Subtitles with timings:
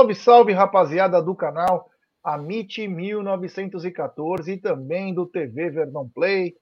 [0.00, 1.90] Salve, salve, rapaziada do canal
[2.24, 6.56] Amit 1914 e também do TV Verdão Play.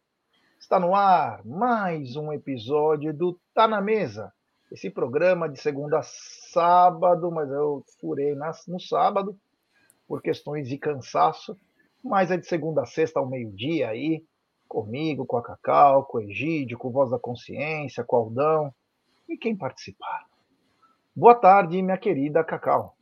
[0.59, 4.33] Está no ar mais um episódio do Tá na Mesa.
[4.73, 8.35] Esse programa de segunda a sábado, mas eu furei
[8.67, 9.39] no sábado
[10.09, 11.57] por questões de cansaço,
[12.03, 14.21] mas é de segunda a sexta ao meio-dia aí,
[14.67, 18.75] comigo, com a Cacau, com o Egídio, com o Voz da Consciência, com o Aldão
[19.29, 20.27] e quem participar.
[21.15, 22.98] Boa tarde, minha querida Cacau.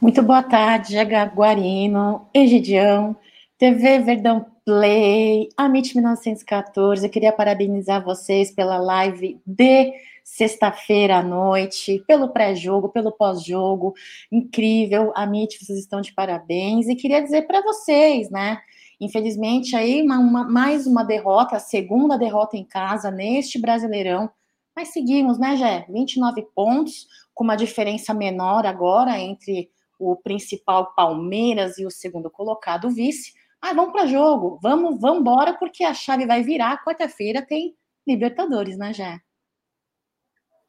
[0.00, 3.16] Muito boa tarde, Jaguarino, Egidião,
[3.56, 7.04] TV Verdão Play, Amit 1914.
[7.06, 9.92] Eu queria parabenizar vocês pela live de
[10.24, 13.94] sexta-feira à noite, pelo pré-jogo, pelo pós-jogo.
[14.30, 16.88] Incrível, Amit, vocês estão de parabéns.
[16.88, 18.58] E queria dizer para vocês, né?
[19.00, 24.30] Infelizmente, aí uma, uma, mais uma derrota, a segunda derrota em casa neste Brasileirão.
[24.74, 25.84] Mas seguimos, né, Jé?
[25.88, 27.06] 29 pontos
[27.42, 33.32] com uma diferença menor agora entre o principal Palmeiras e o segundo colocado, o vice.
[33.60, 36.84] Ah, vamos para jogo, vamos, vamos embora, porque a chave vai virar.
[36.84, 37.74] Quarta-feira tem
[38.06, 39.18] Libertadores, né, Jé?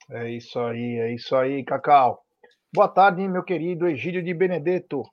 [0.10, 2.24] É isso aí, é isso aí, Cacau.
[2.74, 5.04] Boa tarde, meu querido Egídio de Benedetto.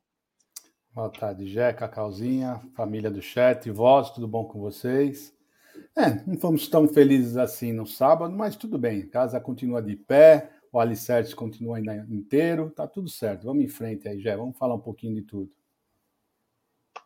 [0.95, 5.31] Boa tarde, Jé, Cacauzinha, família do chat, vós, tudo bom com vocês?
[5.95, 9.95] É, não fomos tão felizes assim no sábado, mas tudo bem, a casa continua de
[9.95, 13.45] pé, o alicerce continua ainda inteiro, tá tudo certo.
[13.45, 15.51] Vamos em frente aí, Jé, vamos falar um pouquinho de tudo.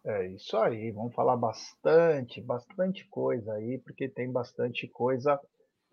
[0.05, 5.41] É isso aí, vamos falar bastante, bastante coisa aí, porque tem bastante coisa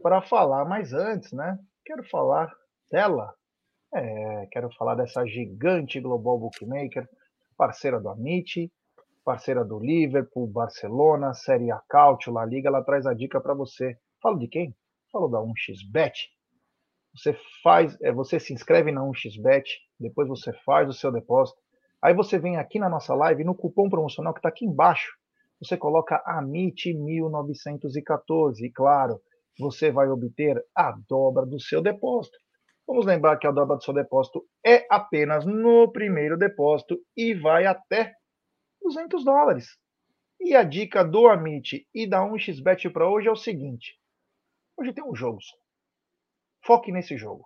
[0.02, 0.66] para falar.
[0.66, 1.58] Mas antes, né?
[1.86, 2.52] Quero falar
[2.92, 3.34] dela.
[3.94, 7.08] É, quero falar dessa gigante global bookmaker,
[7.56, 8.70] parceira do Amit,
[9.24, 12.68] parceira do Liverpool, Barcelona, Série A Cautio, La Liga.
[12.68, 13.98] Ela traz a dica para você.
[14.22, 14.76] Falo de quem?
[15.10, 16.32] Falo da 1xBet
[17.16, 19.64] você faz, é, você se inscreve na 1xBet,
[20.00, 21.60] depois você faz o seu depósito.
[22.02, 25.12] Aí você vem aqui na nossa live, no cupom promocional que está aqui embaixo,
[25.62, 29.22] você coloca AMIT1914 e claro,
[29.60, 32.36] você vai obter a dobra do seu depósito.
[32.88, 37.68] Vamos lembrar que a dobra do seu depósito é apenas no primeiro depósito e vai
[37.68, 38.12] até
[38.82, 39.68] 200 dólares.
[40.40, 44.00] E a dica do Amit e da 1xBet para hoje é o seguinte:
[44.76, 45.56] hoje tem um jogo só.
[46.64, 47.46] Foque nesse jogo.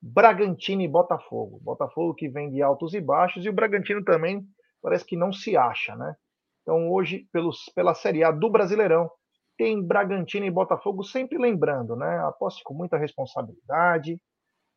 [0.00, 1.60] Bragantino e Botafogo.
[1.62, 4.46] Botafogo que vem de altos e baixos e o Bragantino também
[4.80, 6.14] parece que não se acha, né?
[6.62, 9.10] Então hoje, pelos, pela Série A do Brasileirão,
[9.56, 12.18] tem Bragantino e Botafogo sempre lembrando, né?
[12.20, 14.20] Aposte com muita responsabilidade,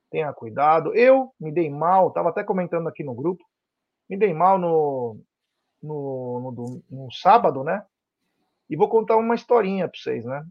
[0.10, 0.96] tenha cuidado.
[0.96, 3.44] Eu me dei mal, estava até comentando aqui no grupo,
[4.10, 5.20] me dei mal no,
[5.82, 7.86] no, no, no sábado, né?
[8.70, 10.44] E vou contar uma historinha para vocês, né?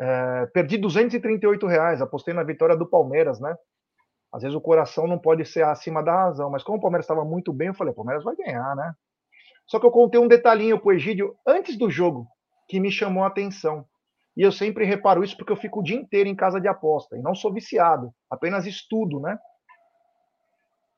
[0.00, 3.54] É, perdi 238 reais, apostei na vitória do Palmeiras, né?
[4.32, 7.24] Às vezes o coração não pode ser acima da razão, mas como o Palmeiras estava
[7.24, 8.92] muito bem, eu falei, o Palmeiras vai ganhar, né?
[9.66, 12.26] Só que eu contei um detalhinho pro Egídio antes do jogo
[12.68, 13.84] que me chamou a atenção.
[14.36, 17.16] E eu sempre reparo isso porque eu fico o dia inteiro em casa de aposta
[17.16, 19.38] e não sou viciado, apenas estudo, né?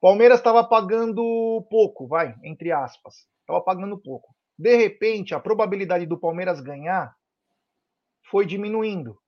[0.00, 3.26] Palmeiras estava pagando pouco, vai, entre aspas.
[3.41, 4.34] Estava pagando pouco.
[4.59, 7.15] De repente, a probabilidade do Palmeiras ganhar
[8.31, 9.19] foi diminuindo.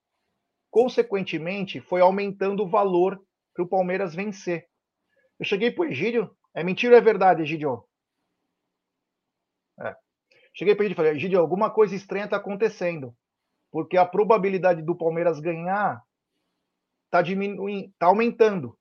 [0.70, 3.20] Consequentemente, foi aumentando o valor
[3.54, 4.66] para o Palmeiras vencer.
[5.38, 6.30] Eu cheguei para o Egídio.
[6.54, 7.84] É mentira ou é verdade, Egídio?
[9.80, 9.94] É.
[10.54, 13.14] Cheguei para ele e falei, Egídio, alguma coisa estranha está acontecendo.
[13.70, 16.02] Porque a probabilidade do Palmeiras ganhar
[17.06, 18.76] está diminuindo, está aumentando.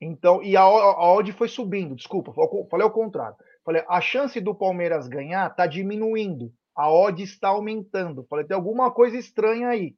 [0.00, 2.32] Então, e a, a odd foi subindo, desculpa,
[2.68, 3.36] falei ao contrário.
[3.64, 8.24] Falei, a chance do Palmeiras ganhar está diminuindo a odd está aumentando.
[8.28, 9.94] Falei, tem alguma coisa estranha aí.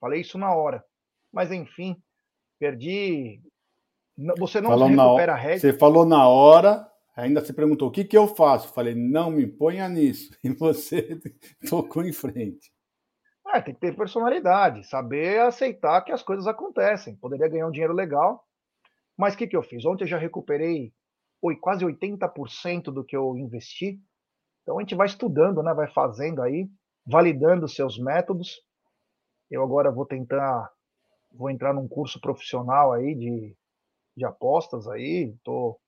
[0.00, 0.84] Falei isso na hora.
[1.32, 1.96] Mas enfim,
[2.58, 3.40] perdi.
[4.38, 5.60] Você não falou recupera a rede.
[5.60, 6.86] Você falou na hora,
[7.16, 8.72] ainda se perguntou o que, que eu faço.
[8.72, 10.36] Falei, não me ponha nisso.
[10.44, 11.18] E você
[11.68, 12.72] tocou em frente.
[13.48, 17.16] É, tem que ter personalidade, saber aceitar que as coisas acontecem.
[17.16, 18.46] Poderia ganhar um dinheiro legal,
[19.16, 19.84] mas o que, que eu fiz?
[19.84, 20.92] Ontem eu já recuperei
[21.42, 24.00] oi, quase 80% do que eu investi.
[24.62, 25.74] Então a gente vai estudando, né?
[25.74, 26.68] Vai fazendo aí,
[27.06, 28.60] validando seus métodos.
[29.50, 30.70] Eu agora vou tentar,
[31.32, 33.56] vou entrar num curso profissional aí de,
[34.16, 35.34] de apostas aí.
[35.36, 35.78] Estou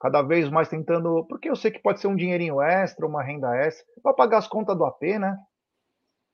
[0.00, 3.54] cada vez mais tentando, porque eu sei que pode ser um dinheirinho extra, uma renda
[3.56, 5.38] extra, para pagar as contas do AP, né?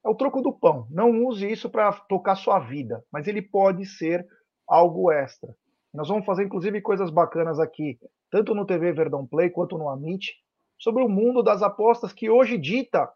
[0.04, 0.86] É o troco do pão.
[0.90, 4.26] Não use isso para tocar sua vida, mas ele pode ser
[4.66, 5.54] algo extra.
[5.92, 7.98] Nós vamos fazer, inclusive, coisas bacanas aqui,
[8.30, 10.32] tanto no TV Verdão Play quanto no Amit,
[10.78, 13.10] sobre o mundo das apostas que hoje dita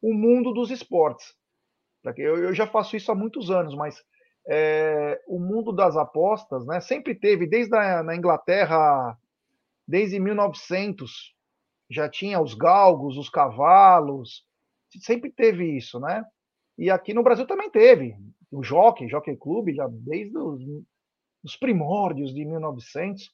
[0.00, 1.34] o mundo dos esportes.
[2.16, 4.02] Eu, eu já faço isso há muitos anos, mas
[4.48, 6.80] é, o mundo das apostas, né?
[6.80, 9.16] Sempre teve, desde a na Inglaterra,
[9.86, 11.34] desde 1900,
[11.88, 14.44] já tinha os galgos, os cavalos,
[15.00, 16.24] sempre teve isso, né?
[16.76, 18.16] E aqui no Brasil também teve.
[18.50, 20.60] O Jockey, Jockey Club, já desde os,
[21.44, 23.30] os primórdios de 1900.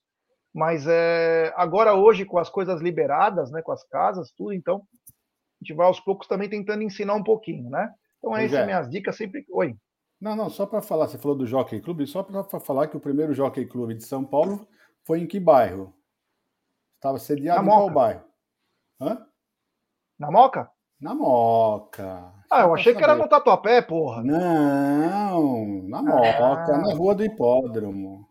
[0.55, 5.65] Mas é, agora, hoje, com as coisas liberadas, né, com as casas, tudo, então, a
[5.65, 7.93] gente vai aos poucos também tentando ensinar um pouquinho, né?
[8.19, 8.67] Então, essas são é.
[8.67, 9.45] minhas dicas sempre.
[9.51, 9.77] Oi.
[10.21, 13.01] Não, não, só para falar, você falou do Jockey Club, só para falar que o
[13.01, 14.67] primeiro Jockey Club de São Paulo
[15.05, 15.95] foi em que bairro?
[16.97, 18.25] Estava sediado Na em qual bairro?
[19.01, 19.25] Hã?
[20.19, 20.69] Na Moca?
[21.01, 22.35] Na Moca.
[22.51, 24.25] Ah, eu achei que era no Tatuapé, porra.
[24.25, 26.79] Não, na Moca, ah.
[26.79, 28.28] na Rua do Hipódromo.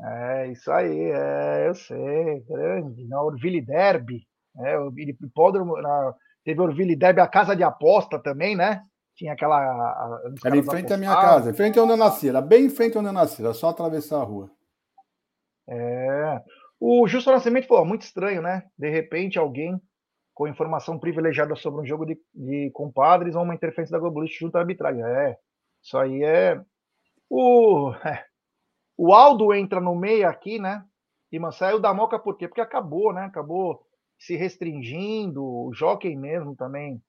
[0.00, 4.26] É, isso aí, é, eu sei, grande, na Orville Derby,
[4.58, 6.14] é, o hipódromo, na,
[6.44, 8.82] teve Orville Derby, a casa de aposta também, né?
[9.14, 9.56] Tinha aquela.
[9.56, 12.70] A, era em frente à minha casa, em frente onde eu nasci, era bem em
[12.70, 14.50] frente onde eu nasci, era só atravessar a rua.
[15.68, 16.42] É.
[16.78, 18.64] O Justo Nascimento falou, muito estranho, né?
[18.78, 19.80] De repente alguém
[20.34, 24.56] com informação privilegiada sobre um jogo de, de compadres ou uma interferência da Globalist junto
[24.56, 25.02] à arbitragem.
[25.02, 25.38] É,
[25.82, 26.60] isso aí é.
[27.30, 28.22] O, é.
[28.96, 30.84] O Aldo entra no meio aqui, né?
[31.30, 32.48] E mas saiu da moca por quê?
[32.48, 33.24] Porque acabou, né?
[33.24, 33.82] Acabou
[34.18, 37.02] se restringindo, o Jockey mesmo também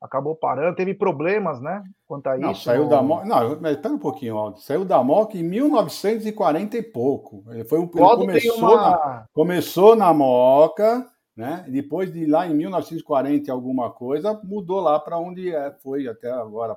[0.00, 1.82] acabou parando, teve problemas, né?
[2.06, 2.62] Quanto a não, isso.
[2.62, 2.88] Saiu no...
[2.88, 3.24] da Moca.
[3.24, 4.60] Não, espera um pouquinho, Aldo.
[4.60, 7.44] Saiu da Moca em 1940 e pouco.
[7.50, 7.82] Ele foi um.
[7.82, 8.90] Ele começou, uma...
[8.90, 9.26] na...
[9.32, 11.06] começou na Moca,
[11.36, 11.64] né?
[11.68, 16.76] Depois de lá em 1940 alguma coisa, mudou lá para onde é, foi até agora.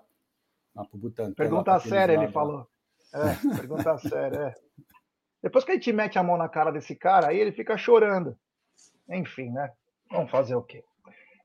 [0.94, 2.66] Butantã, pergunta séria, ele falou.
[3.14, 4.54] É, pergunta séria, é.
[5.42, 8.38] Depois que a gente mete a mão na cara desse cara, aí ele fica chorando.
[9.10, 9.72] Enfim, né?
[10.10, 10.84] Vamos fazer o quê?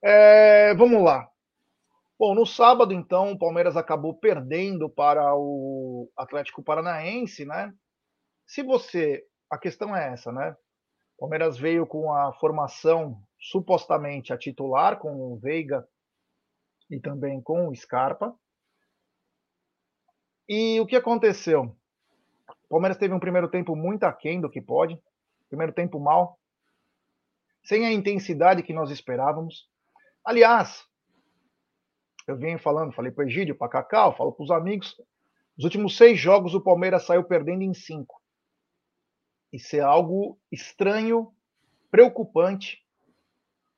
[0.02, 1.28] É, vamos lá.
[2.18, 7.72] Bom, no sábado, então, o Palmeiras acabou perdendo para o Atlético Paranaense, né?
[8.46, 9.24] Se você.
[9.50, 10.56] A questão é essa, né?
[11.16, 15.86] O Palmeiras veio com a formação supostamente a titular, com o Veiga
[16.90, 18.34] e também com o Scarpa.
[20.48, 21.76] E o que aconteceu?
[22.48, 25.00] O Palmeiras teve um primeiro tempo muito aquém do que pode,
[25.48, 26.38] primeiro tempo mal,
[27.64, 29.69] sem a intensidade que nós esperávamos.
[30.25, 30.84] Aliás,
[32.26, 34.96] eu venho falando, falei para o Egídio, para Cacau, falo para os amigos.
[35.56, 38.20] Nos últimos seis jogos, o Palmeiras saiu perdendo em cinco.
[39.52, 41.32] Isso é algo estranho,
[41.90, 42.84] preocupante.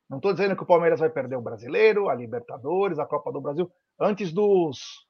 [0.09, 3.39] Não estou dizendo que o Palmeiras vai perder o Brasileiro, a Libertadores, a Copa do
[3.39, 3.71] Brasil.
[3.99, 5.07] Antes dos,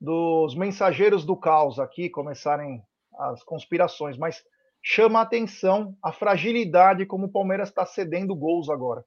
[0.00, 2.82] dos mensageiros do caos aqui começarem
[3.18, 4.42] as conspirações, mas
[4.82, 9.04] chama a atenção a fragilidade como o Palmeiras está cedendo gols agora,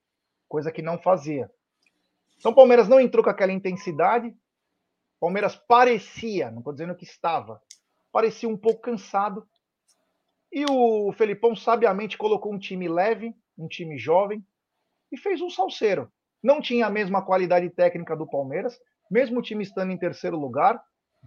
[0.47, 1.49] coisa que não fazia.
[2.37, 4.27] Então o Palmeiras não entrou com aquela intensidade.
[4.27, 7.59] O Palmeiras parecia, não estou dizendo que estava,
[8.11, 9.47] parecia um pouco cansado.
[10.51, 14.45] E o Felipão sabiamente colocou um time leve, um time jovem,
[15.11, 16.11] e fez um salseiro.
[16.43, 18.77] Não tinha a mesma qualidade técnica do Palmeiras,
[19.13, 20.83] mesmo o time estando em terceiro lugar,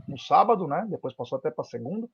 [0.09, 0.85] no sábado, né?
[0.91, 2.11] Depois passou até para segundo,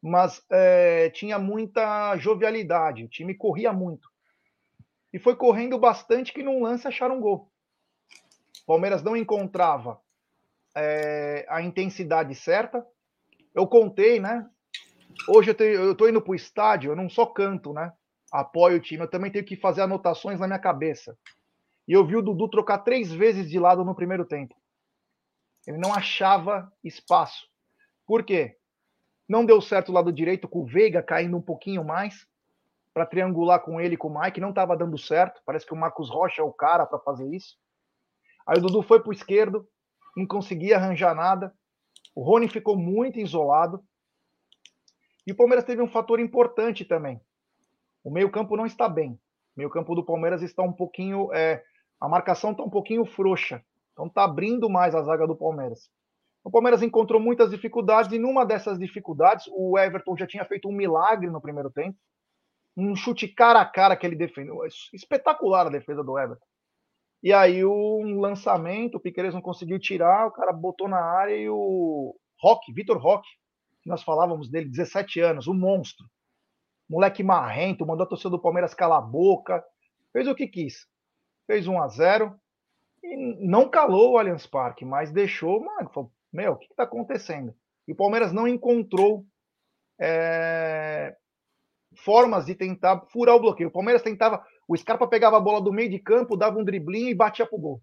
[0.00, 4.08] mas é, tinha muita jovialidade, o time corria muito.
[5.12, 7.50] E foi correndo bastante que num lance acharam um gol.
[8.64, 10.00] Palmeiras não encontrava
[10.76, 12.86] é, a intensidade certa.
[13.52, 14.48] Eu contei, né?
[15.28, 17.92] Hoje eu, estou indo para o estádio, eu não só canto, né?
[18.30, 21.18] Apoio o time, eu também tenho que fazer anotações na minha cabeça.
[21.88, 24.54] E eu vi o Dudu trocar três vezes de lado no primeiro tempo.
[25.68, 27.46] Ele não achava espaço.
[28.06, 28.56] Por quê?
[29.28, 32.26] Não deu certo o lado direito com o Veiga caindo um pouquinho mais
[32.94, 35.42] para triangular com ele com o Mike, não estava dando certo.
[35.44, 37.58] Parece que o Marcos Rocha é o cara para fazer isso.
[38.46, 39.68] Aí o Dudu foi para o esquerdo,
[40.16, 41.54] não conseguia arranjar nada.
[42.14, 43.84] O Rony ficou muito isolado.
[45.26, 47.20] E o Palmeiras teve um fator importante também.
[48.02, 49.20] O meio-campo não está bem.
[49.54, 51.30] O meio-campo do Palmeiras está um pouquinho.
[51.34, 51.62] É,
[52.00, 53.62] a marcação está um pouquinho frouxa.
[53.98, 55.90] Então está abrindo mais a zaga do Palmeiras.
[56.44, 60.72] O Palmeiras encontrou muitas dificuldades, e numa dessas dificuldades, o Everton já tinha feito um
[60.72, 61.98] milagre no primeiro tempo.
[62.76, 64.60] Um chute cara a cara que ele defendeu.
[64.94, 66.46] Espetacular a defesa do Everton.
[67.24, 71.50] E aí um lançamento, o Piqueires não conseguiu tirar, o cara botou na área e
[71.50, 73.26] o Rock, Vitor Rock,
[73.82, 76.06] que nós falávamos dele, 17 anos, um monstro.
[76.88, 79.60] Moleque marrento, mandou a torcida do Palmeiras calar a boca,
[80.12, 80.86] fez o que quis.
[81.48, 82.40] Fez 1 a 0
[83.02, 87.54] e não calou o Allianz Parque, mas deixou, mano, falou, meu, o que está acontecendo?
[87.86, 89.24] E o Palmeiras não encontrou
[90.00, 91.16] é,
[92.04, 93.68] formas de tentar furar o bloqueio.
[93.68, 97.08] O Palmeiras tentava o Scarpa pegava a bola do meio de campo, dava um driblinho
[97.08, 97.82] e batia pro gol.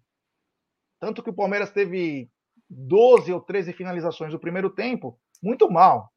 [1.00, 2.30] Tanto que o Palmeiras teve
[2.70, 6.12] 12 ou 13 finalizações no primeiro tempo, muito mal.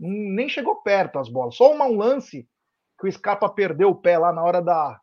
[0.00, 1.54] Nem chegou perto as bolas.
[1.54, 2.48] Só uma, um lance
[2.98, 4.98] que o Scarpa perdeu o pé lá na hora da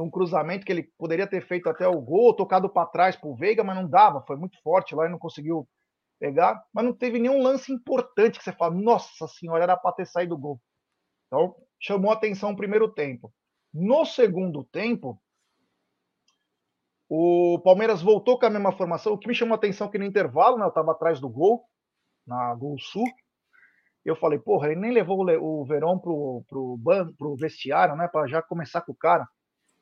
[0.00, 3.34] num cruzamento que ele poderia ter feito até o gol, tocado para trás para o
[3.34, 5.68] Veiga, mas não dava, foi muito forte lá e não conseguiu
[6.18, 6.62] pegar.
[6.72, 10.34] Mas não teve nenhum lance importante que você fala, nossa senhora, era para ter saído
[10.34, 10.60] o gol.
[11.26, 13.32] Então, chamou atenção o primeiro tempo.
[13.72, 15.20] No segundo tempo,
[17.06, 19.12] o Palmeiras voltou com a mesma formação.
[19.12, 21.64] O que me chamou atenção que no intervalo, né, eu estava atrás do gol,
[22.26, 23.04] na Gol Sul.
[24.02, 28.08] Eu falei, porra, ele nem levou o Verão pro, pro, ban, pro vestiário, né?
[28.08, 29.28] Para já começar com o cara.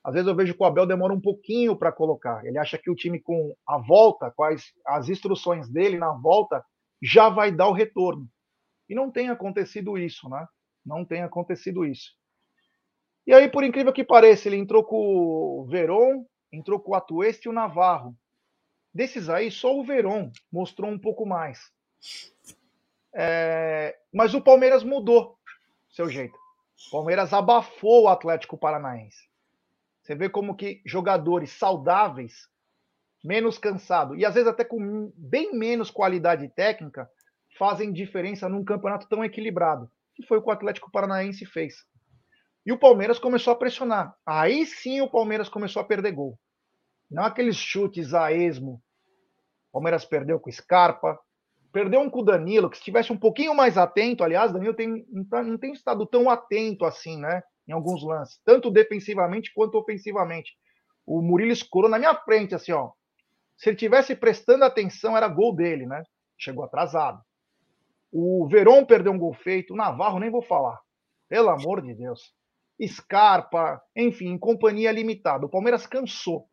[0.03, 2.45] Às vezes eu vejo que o Abel demora um pouquinho para colocar.
[2.45, 6.65] Ele acha que o time com a volta, quais as instruções dele na volta,
[7.03, 8.27] já vai dar o retorno.
[8.89, 10.47] E não tem acontecido isso, né?
[10.85, 12.17] Não tem acontecido isso.
[13.27, 17.47] E aí, por incrível que pareça, ele entrou com o Veron, entrou com o Atueste
[17.47, 18.17] e o Navarro.
[18.95, 21.71] Desses aí, só o Veron mostrou um pouco mais.
[23.15, 25.37] É, mas o Palmeiras mudou
[25.91, 26.39] seu jeito.
[26.87, 29.28] O Palmeiras abafou o Atlético Paranaense.
[30.09, 32.49] Você vê como que jogadores saudáveis,
[33.23, 37.07] menos cansados e às vezes até com bem menos qualidade técnica,
[37.59, 41.85] fazem diferença num campeonato tão equilibrado, que foi o que o Atlético Paranaense fez.
[42.65, 44.17] E o Palmeiras começou a pressionar.
[44.25, 46.39] Aí sim o Palmeiras começou a perder gol.
[47.11, 48.83] Não aqueles chutes a esmo.
[49.69, 51.21] O Palmeiras perdeu com Scarpa,
[51.71, 55.05] perdeu um com o Danilo, que se estivesse um pouquinho mais atento, aliás, Danilo tem,
[55.11, 57.43] não tem estado tão atento assim, né?
[57.69, 60.53] Em alguns lances, tanto defensivamente quanto ofensivamente.
[61.07, 62.93] O Murilo escurou na minha frente, assim, ó.
[63.57, 66.03] Se ele tivesse prestando atenção, era gol dele, né?
[66.39, 67.21] Chegou atrasado.
[68.11, 70.81] O Verón perdeu um gol feito, o Navarro nem vou falar.
[71.29, 72.33] Pelo amor de Deus.
[72.87, 75.45] Scarpa, enfim, companhia limitada.
[75.45, 76.49] O Palmeiras cansou.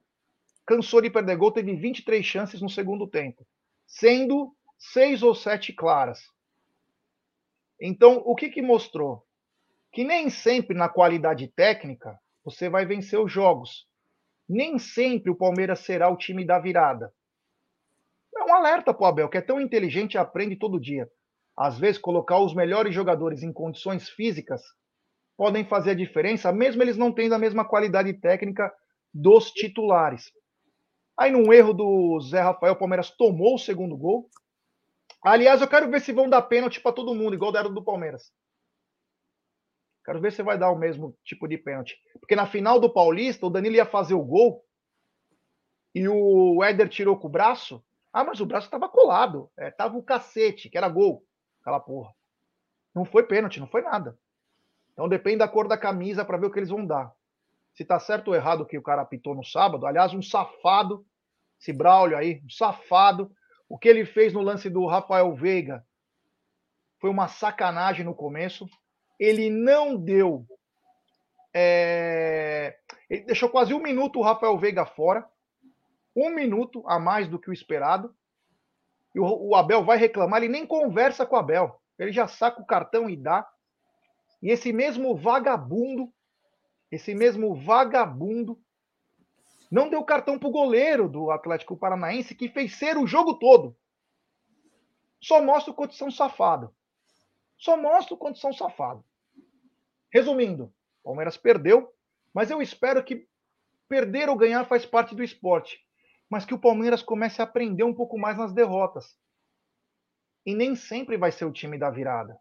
[0.66, 3.46] Cansou de perder gol, teve 23 chances no segundo tempo,
[3.86, 6.20] sendo seis ou sete claras.
[7.80, 9.24] Então, o que, que mostrou?
[9.96, 13.88] Que nem sempre na qualidade técnica você vai vencer os jogos.
[14.46, 17.14] Nem sempre o Palmeiras será o time da virada.
[18.36, 21.10] É um alerta para o Abel, que é tão inteligente e aprende todo dia.
[21.58, 24.62] Às vezes, colocar os melhores jogadores em condições físicas
[25.38, 28.70] podem fazer a diferença, mesmo eles não tendo a mesma qualidade técnica
[29.14, 30.30] dos titulares.
[31.18, 34.30] Aí, num erro do Zé Rafael, o Palmeiras tomou o segundo gol.
[35.24, 38.34] Aliás, eu quero ver se vão dar pênalti para todo mundo, igual deram do Palmeiras.
[40.06, 41.98] Quero ver se vai dar o mesmo tipo de pênalti.
[42.20, 44.64] Porque na final do Paulista, o Danilo ia fazer o gol
[45.96, 47.84] e o Éder tirou com o braço.
[48.14, 49.50] Ah, mas o braço estava colado.
[49.58, 51.26] É, tava o cacete, que era gol.
[51.62, 52.14] Aquela porra.
[52.94, 54.18] Não foi pênalti, não foi nada.
[54.94, 57.12] Então depende da cor da camisa para ver o que eles vão dar.
[57.74, 59.86] Se tá certo ou errado que o cara apitou no sábado.
[59.86, 61.06] Aliás, um safado,
[61.60, 63.30] esse Braulio aí, um safado,
[63.68, 65.86] o que ele fez no lance do Rafael Veiga
[67.00, 68.70] foi uma sacanagem no começo.
[69.20, 70.46] Ele não deu.
[71.54, 72.78] É...
[73.10, 75.28] Ele deixou quase um minuto o Rafael Veiga fora.
[76.16, 78.16] Um minuto a mais do que o esperado.
[79.14, 81.80] E o, o Abel vai reclamar, ele nem conversa com o Abel.
[81.98, 83.48] Ele já saca o cartão e dá.
[84.42, 86.14] E esse mesmo vagabundo,
[86.92, 88.60] esse mesmo vagabundo,
[89.72, 93.76] não deu cartão para o goleiro do Atlético Paranaense, que fez ser o jogo todo.
[95.22, 96.74] Só mostra o condição safado.
[97.66, 99.04] Só mostra o condição safado.
[100.14, 100.72] Resumindo,
[101.04, 101.92] Palmeiras perdeu,
[102.32, 103.28] mas eu espero que
[103.90, 105.84] perder ou ganhar faz parte do esporte.
[106.30, 109.18] Mas que o Palmeiras comece a aprender um pouco mais nas derrotas.
[110.46, 112.38] E nem sempre vai ser o time da virada.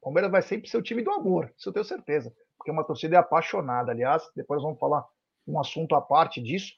[0.00, 2.34] O Palmeiras vai sempre ser o time do amor, isso eu tenho certeza.
[2.56, 3.92] Porque uma torcida é apaixonada.
[3.92, 5.06] Aliás, depois vamos falar
[5.46, 6.72] um assunto à parte disso,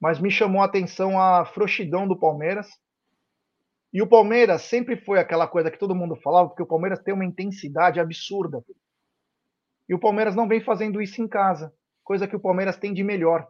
[0.00, 2.68] mas me chamou a atenção a frouxidão do Palmeiras.
[3.92, 7.12] E o Palmeiras sempre foi aquela coisa que todo mundo falava, porque o Palmeiras tem
[7.12, 8.64] uma intensidade absurda.
[9.88, 13.02] E o Palmeiras não vem fazendo isso em casa, coisa que o Palmeiras tem de
[13.02, 13.48] melhor.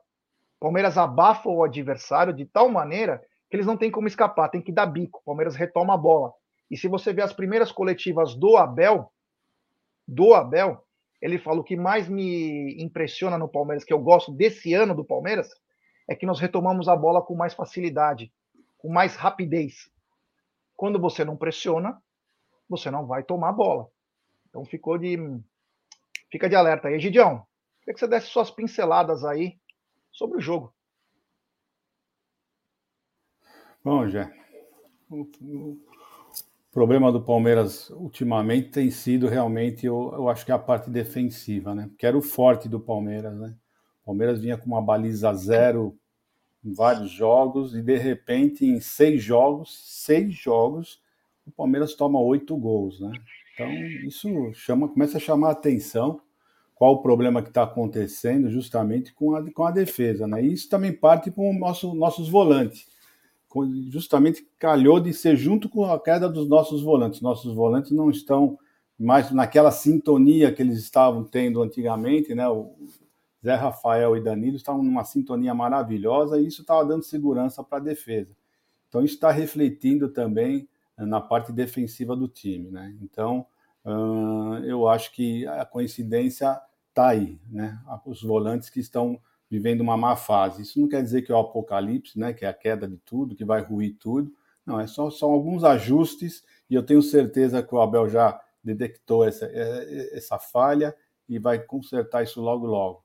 [0.56, 4.62] O Palmeiras abafa o adversário de tal maneira que eles não têm como escapar, tem
[4.62, 5.18] que dar bico.
[5.18, 6.32] O Palmeiras retoma a bola.
[6.70, 9.12] E se você ver as primeiras coletivas do Abel,
[10.06, 10.82] do Abel,
[11.20, 15.04] ele fala o que mais me impressiona no Palmeiras, que eu gosto desse ano do
[15.04, 15.50] Palmeiras,
[16.08, 18.32] é que nós retomamos a bola com mais facilidade,
[18.78, 19.90] com mais rapidez.
[20.80, 22.02] Quando você não pressiona,
[22.66, 23.86] você não vai tomar a bola.
[24.48, 25.18] Então ficou de.
[26.32, 26.98] Fica de alerta aí.
[26.98, 27.46] Gidião,
[27.80, 29.58] queria que você desse suas pinceladas aí
[30.10, 30.74] sobre o jogo.
[33.84, 34.32] Bom, Jé,
[35.10, 35.76] o
[36.72, 41.74] problema do Palmeiras ultimamente tem sido realmente, eu, eu acho que é a parte defensiva,
[41.74, 41.90] né?
[41.98, 43.54] Que era o forte do Palmeiras, né?
[44.00, 45.99] O Palmeiras vinha com uma baliza zero
[46.62, 51.00] vários jogos e de repente em seis jogos, seis jogos,
[51.46, 53.12] o Palmeiras toma oito gols, né?
[53.54, 53.72] Então,
[54.06, 56.20] isso chama, começa a chamar a atenção
[56.74, 60.42] qual o problema que está acontecendo justamente com a, com a defesa, né?
[60.42, 62.88] E isso também parte com os nosso, nossos volantes.
[63.90, 67.20] Justamente calhou de ser junto com a queda dos nossos volantes.
[67.20, 68.58] Nossos volantes não estão
[68.98, 72.48] mais naquela sintonia que eles estavam tendo antigamente, né?
[72.48, 72.74] O
[73.44, 77.82] Zé Rafael e Danilo estavam numa sintonia maravilhosa e isso estava dando segurança para a
[77.82, 78.36] defesa.
[78.88, 80.68] Então, isso está refletindo também
[80.98, 82.94] eh, na parte defensiva do time, né?
[83.00, 83.46] Então,
[83.84, 87.80] uh, eu acho que a coincidência está aí, né?
[88.04, 90.62] Os volantes que estão vivendo uma má fase.
[90.62, 92.32] Isso não quer dizer que é o apocalipse, né?
[92.32, 94.32] Que é a queda de tudo, que vai ruir tudo.
[94.66, 99.24] Não, é só são alguns ajustes e eu tenho certeza que o Abel já detectou
[99.24, 100.94] essa, eh, essa falha
[101.28, 103.02] e vai consertar isso logo logo.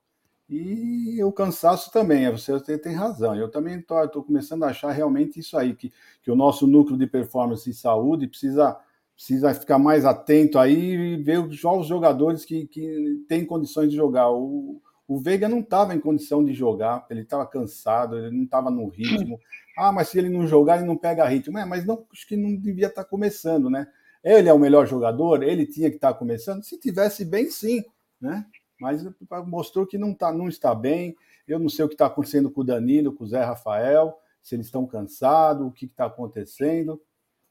[0.48, 3.36] E o cansaço também, é, você tem razão.
[3.36, 7.08] Eu também estou começando a achar realmente isso aí, que, que o nosso núcleo de
[7.08, 8.78] performance e saúde precisa,
[9.16, 14.30] precisa ficar mais atento aí e ver os jogadores que, que têm condições de jogar.
[14.32, 18.70] O, o Veiga não estava em condição de jogar, ele estava cansado, ele não estava
[18.70, 19.40] no ritmo.
[19.78, 21.60] Ah, mas se ele não jogar, ele não pega ritmo.
[21.60, 23.86] É, mas não, acho que não devia estar tá começando, né?
[24.24, 26.64] Ele é o melhor jogador, ele tinha que estar tá começando.
[26.64, 27.84] Se tivesse bem, sim,
[28.22, 28.46] né?
[28.80, 29.04] Mas
[29.48, 31.16] mostrou que não, tá, não está bem.
[31.48, 34.56] Eu não sei o que está acontecendo com o Danilo, com o Zé Rafael, se
[34.56, 37.02] eles estão cansados, o que está acontecendo.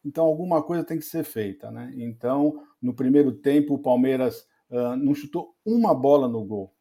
[0.05, 1.71] Então, alguma coisa tem que ser feita.
[1.71, 1.93] Né?
[1.97, 6.75] Então, no primeiro tempo, o Palmeiras uh, não chutou uma bola no gol.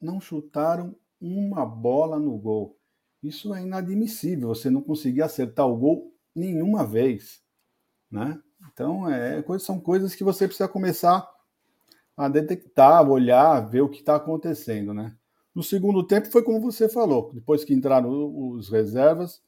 [0.00, 2.78] Não chutaram uma bola no gol.
[3.22, 7.42] Isso é inadmissível, você não conseguir acertar o gol nenhuma vez.
[8.10, 8.40] Né?
[8.72, 11.28] Então, é, são coisas que você precisa começar
[12.18, 15.14] a detectar, olhar, ver o que está acontecendo, né?
[15.54, 18.10] No segundo tempo foi como você falou, depois que entraram
[18.50, 19.40] os reservas,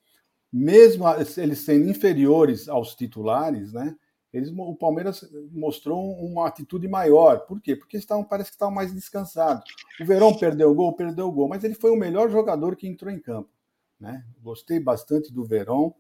[0.53, 1.05] mesmo
[1.37, 3.97] eles sendo inferiores aos titulares, né?
[4.33, 7.41] Eles, o Palmeiras mostrou uma atitude maior.
[7.41, 7.75] Por quê?
[7.75, 9.65] Porque estavam, parece que estavam mais descansados.
[10.01, 12.87] O Verão perdeu o gol, perdeu o gol, mas ele foi o melhor jogador que
[12.87, 13.51] entrou em campo.
[13.99, 14.25] Né?
[14.41, 15.93] Gostei bastante do Verão.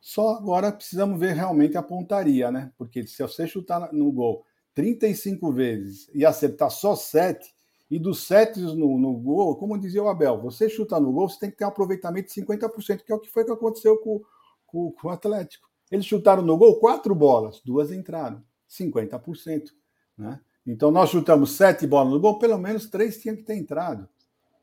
[0.00, 2.72] Só agora precisamos ver realmente a pontaria, né?
[2.76, 4.44] Porque se você chutar no gol
[4.76, 7.56] 35 vezes e acertar só 7,
[7.90, 11.40] e dos 7 no, no gol, como dizia o Abel, você chutar no gol, você
[11.40, 14.20] tem que ter um aproveitamento de 50%, que é o que foi que aconteceu com,
[14.66, 15.66] com, com o Atlético.
[15.90, 19.70] Eles chutaram no gol quatro bolas, duas entraram, 50%.
[20.18, 20.38] Né?
[20.66, 24.06] Então nós chutamos sete bolas no gol, pelo menos três tinham que ter entrado.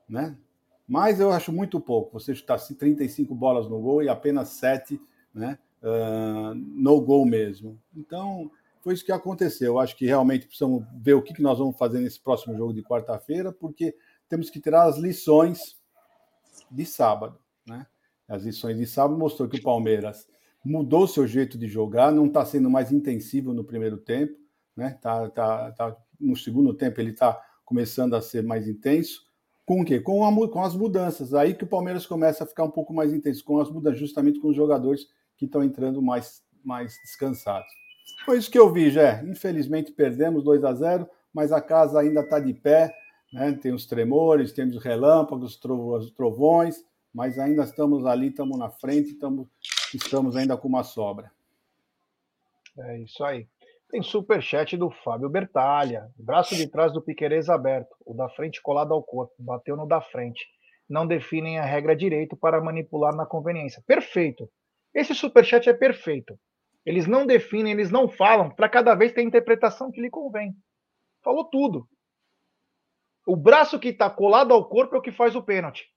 [0.07, 0.37] Né?
[0.87, 5.01] Mas eu acho muito pouco você chutar 35 bolas no gol e apenas sete
[5.33, 7.79] né, uh, no gol mesmo.
[7.95, 8.51] Então,
[8.83, 9.73] foi isso que aconteceu.
[9.73, 12.83] Eu acho que realmente precisamos ver o que nós vamos fazer nesse próximo jogo de
[12.83, 13.95] quarta-feira, porque
[14.27, 15.77] temos que tirar as lições
[16.69, 17.39] de sábado.
[17.65, 17.87] Né?
[18.27, 20.27] As lições de sábado mostrou que o Palmeiras
[20.63, 24.37] mudou seu jeito de jogar, não está sendo mais intensivo no primeiro tempo,
[24.75, 24.97] né?
[25.01, 29.25] Tá, tá, tá, no segundo tempo ele está começando a ser mais intenso.
[29.65, 29.99] Com o quê?
[29.99, 31.33] Com, a, com as mudanças.
[31.33, 34.39] Aí que o Palmeiras começa a ficar um pouco mais intenso, com as mudanças, justamente
[34.39, 37.82] com os jogadores que estão entrando mais, mais descansados.
[38.25, 39.21] Foi isso que eu vi, Jé.
[39.25, 42.93] Infelizmente perdemos 2 a 0, mas a casa ainda está de pé.
[43.31, 43.51] Né?
[43.53, 45.59] Tem os tremores, temos relâmpagos,
[46.15, 49.47] trovões, mas ainda estamos ali, estamos na frente, estamos,
[49.93, 51.31] estamos ainda com uma sobra.
[52.77, 53.47] É isso aí.
[53.89, 56.09] Tem superchat do Fábio Bertalha.
[56.17, 60.01] Braço de trás do Piquerez aberto, o da frente colado ao corpo, bateu no da
[60.01, 60.43] frente.
[60.89, 63.83] Não definem a regra direito para manipular na conveniência.
[63.85, 64.49] Perfeito.
[64.93, 66.37] Esse superchat é perfeito.
[66.85, 70.55] Eles não definem, eles não falam, para cada vez ter a interpretação que lhe convém.
[71.23, 71.87] Falou tudo.
[73.25, 75.87] O braço que está colado ao corpo é o que faz o pênalti.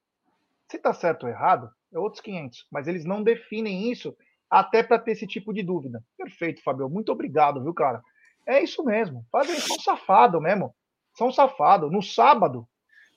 [0.71, 2.67] Se está certo ou errado, é outros 500.
[2.71, 4.17] Mas eles não definem isso
[4.49, 6.03] até para ter esse tipo de dúvida.
[6.17, 6.89] Perfeito, Fabio.
[6.89, 8.01] Muito obrigado, viu, cara?
[8.47, 9.27] É isso mesmo.
[9.31, 10.75] Fazem são safado mesmo.
[11.15, 11.91] São safado.
[11.91, 12.69] No sábado,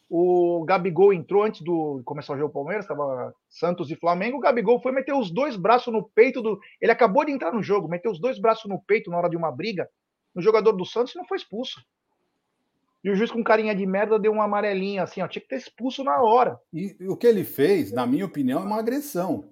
[0.10, 4.38] o Gabigol entrou antes do começar o jogo Palmeiras, estava Santos e Flamengo.
[4.38, 6.60] O Gabigol foi meter os dois braços no peito do.
[6.82, 9.38] Ele acabou de entrar no jogo, meteu os dois braços no peito na hora de
[9.38, 9.88] uma briga
[10.34, 11.80] no jogador do Santos e não foi expulso.
[13.04, 15.58] E o juiz com carinha de merda deu uma amarelinha assim, ó, tinha que ter
[15.58, 16.60] expulso na hora.
[16.74, 19.50] E, e o que ele fez, na minha opinião, é uma agressão.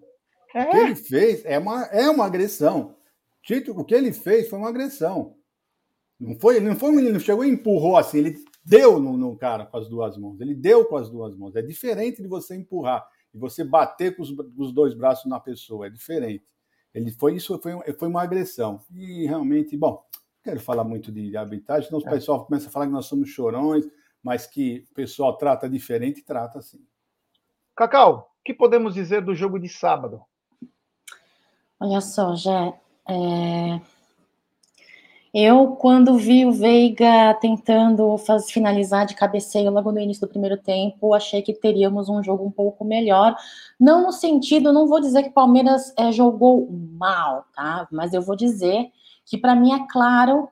[0.54, 0.64] É.
[0.64, 2.96] O que ele fez é uma, é uma agressão.
[3.70, 5.36] O que ele fez foi uma agressão.
[6.20, 9.66] Não foi, não foi, ele não chegou e empurrou assim, ele deu no, no, cara
[9.66, 10.42] com as duas mãos.
[10.42, 11.56] Ele deu com as duas mãos.
[11.56, 15.40] É diferente de você empurrar e você bater com os, com os dois braços na
[15.40, 15.88] pessoa.
[15.88, 16.46] É diferente.
[16.94, 18.82] Ele foi isso foi, foi uma agressão.
[18.94, 22.12] E realmente, bom, não quero falar muito de, de arbitragem, senão o é.
[22.12, 23.86] pessoal começa a falar que nós somos chorões,
[24.22, 26.86] mas que o pessoal trata diferente, trata assim.
[27.76, 30.22] Cacau, o que podemos dizer do jogo de sábado?
[31.80, 32.74] Olha só, já
[33.08, 33.97] É...
[35.34, 40.58] Eu, quando vi o Veiga tentando fazer, finalizar de cabeceio logo no início do primeiro
[40.58, 43.36] tempo, achei que teríamos um jogo um pouco melhor.
[43.80, 47.88] Não no sentido, não vou dizer que o Palmeiras é, jogou mal, tá?
[47.92, 48.90] Mas eu vou dizer
[49.26, 50.50] que para mim é claro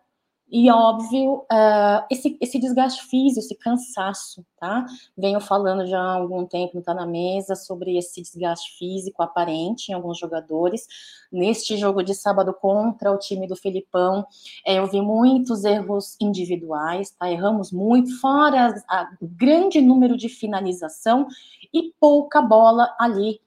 [0.58, 4.86] e óbvio, uh, esse, esse desgaste físico, esse cansaço, tá?
[5.18, 9.92] Venho falando já há algum tempo, não está na mesa, sobre esse desgaste físico aparente
[9.92, 10.88] em alguns jogadores.
[11.30, 14.26] Neste jogo de sábado contra o time do Felipão,
[14.66, 17.30] é, eu vi muitos erros individuais, tá?
[17.30, 18.74] Erramos muito, fora
[19.20, 21.28] o grande número de finalização
[21.74, 23.42] e pouca bola ali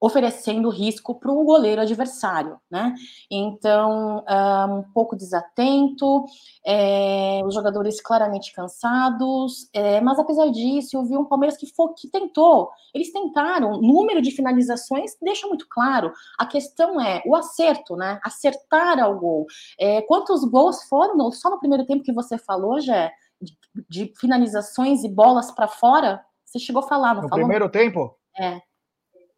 [0.00, 2.94] oferecendo risco para o goleiro adversário, né?
[3.30, 6.24] Então, ah, um pouco desatento,
[6.64, 11.92] é, os jogadores claramente cansados, é, mas apesar disso, eu vi um Palmeiras que, foi,
[11.94, 17.34] que tentou, eles tentaram, o número de finalizações deixa muito claro, a questão é o
[17.34, 18.20] acerto, né?
[18.22, 19.46] Acertar ao gol.
[19.80, 23.56] É, quantos gols foram só no primeiro tempo que você falou, Jé, de,
[23.88, 26.22] de finalizações e bolas para fora?
[26.44, 27.44] Você chegou a falar, não no falou?
[27.44, 28.14] No primeiro tempo?
[28.38, 28.60] É.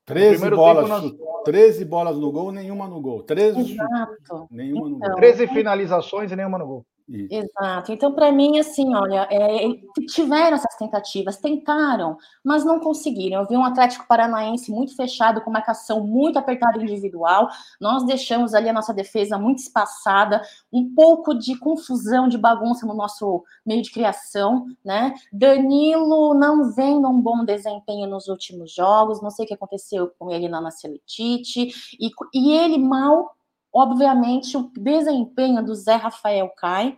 [0.08, 1.14] 13 bolas, nós...
[1.44, 3.22] 13 bolas no gol, nenhuma no gol.
[3.22, 4.48] 13 Exato.
[4.50, 5.14] nenhuma no gol.
[5.16, 6.86] 13 então, finalizações e nenhuma no gol.
[7.10, 7.90] Exato.
[7.90, 9.66] Então, para mim, assim, olha, é,
[10.10, 13.40] tiveram essas tentativas, tentaram, mas não conseguiram.
[13.40, 17.48] Eu vi um Atlético Paranaense muito fechado, com marcação muito apertada individual.
[17.80, 22.92] Nós deixamos ali a nossa defesa muito espaçada, um pouco de confusão, de bagunça no
[22.94, 25.14] nosso meio de criação, né?
[25.32, 30.30] Danilo não vem num bom desempenho nos últimos jogos, não sei o que aconteceu com
[30.30, 33.37] ele na Nacelitite, e, e ele mal
[33.72, 36.96] obviamente, o desempenho do Zé Rafael cai.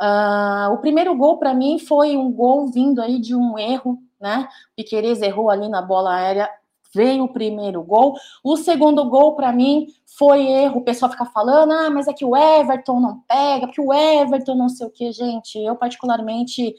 [0.00, 4.48] Uh, o primeiro gol, para mim, foi um gol vindo aí de um erro, né?
[4.74, 6.48] Piqueires errou ali na bola aérea,
[6.94, 8.14] veio o primeiro gol.
[8.42, 9.86] O segundo gol, para mim,
[10.18, 10.80] foi erro.
[10.80, 14.54] O pessoal fica falando, ah, mas é que o Everton não pega, porque o Everton
[14.54, 15.58] não sei o que, gente.
[15.58, 16.74] Eu, particularmente,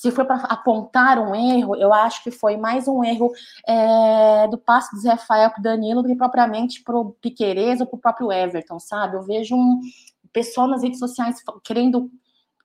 [0.00, 3.32] se for para apontar um erro, eu acho que foi mais um erro
[3.66, 7.86] é, do passe do Zé Rafael para Danilo do que propriamente para o Piquerez ou
[7.86, 9.16] para o próprio Everton, sabe?
[9.16, 9.80] Eu vejo um
[10.32, 12.08] pessoal nas redes sociais querendo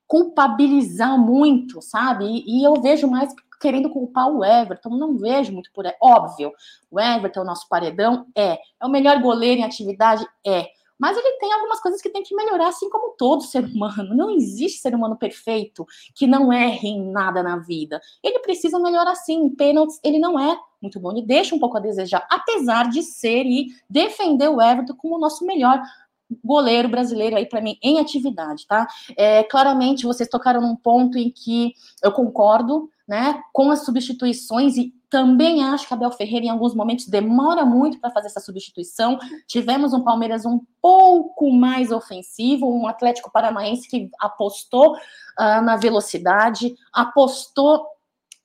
[0.06, 2.26] culpabilizar muito, sabe?
[2.26, 5.94] E, e eu vejo mais querendo culpar o Everton, não vejo muito por aí.
[6.00, 6.52] Óbvio,
[6.92, 8.60] o Everton, nosso paredão, é.
[8.80, 10.24] É o melhor goleiro em atividade?
[10.46, 10.68] É
[11.00, 14.16] mas ele tem algumas coisas que tem que melhorar, assim como todo ser humano.
[14.16, 18.02] Não existe ser humano perfeito que não erre em nada na vida.
[18.24, 19.50] Ele precisa melhorar sim.
[19.50, 23.46] Pênaltis, ele não é muito bom, ele deixa um pouco a desejar, apesar de ser
[23.46, 25.82] e defender o Everton como o nosso melhor
[26.44, 28.88] goleiro brasileiro aí para mim em atividade, tá?
[29.16, 34.94] É, claramente vocês tocaram num ponto em que eu concordo, né, com as substituições e
[35.14, 39.20] também acho que Abel Ferreira, em alguns momentos, demora muito para fazer essa substituição.
[39.46, 46.74] Tivemos um Palmeiras um pouco mais ofensivo, um Atlético Paranaense que apostou uh, na velocidade,
[46.92, 47.86] apostou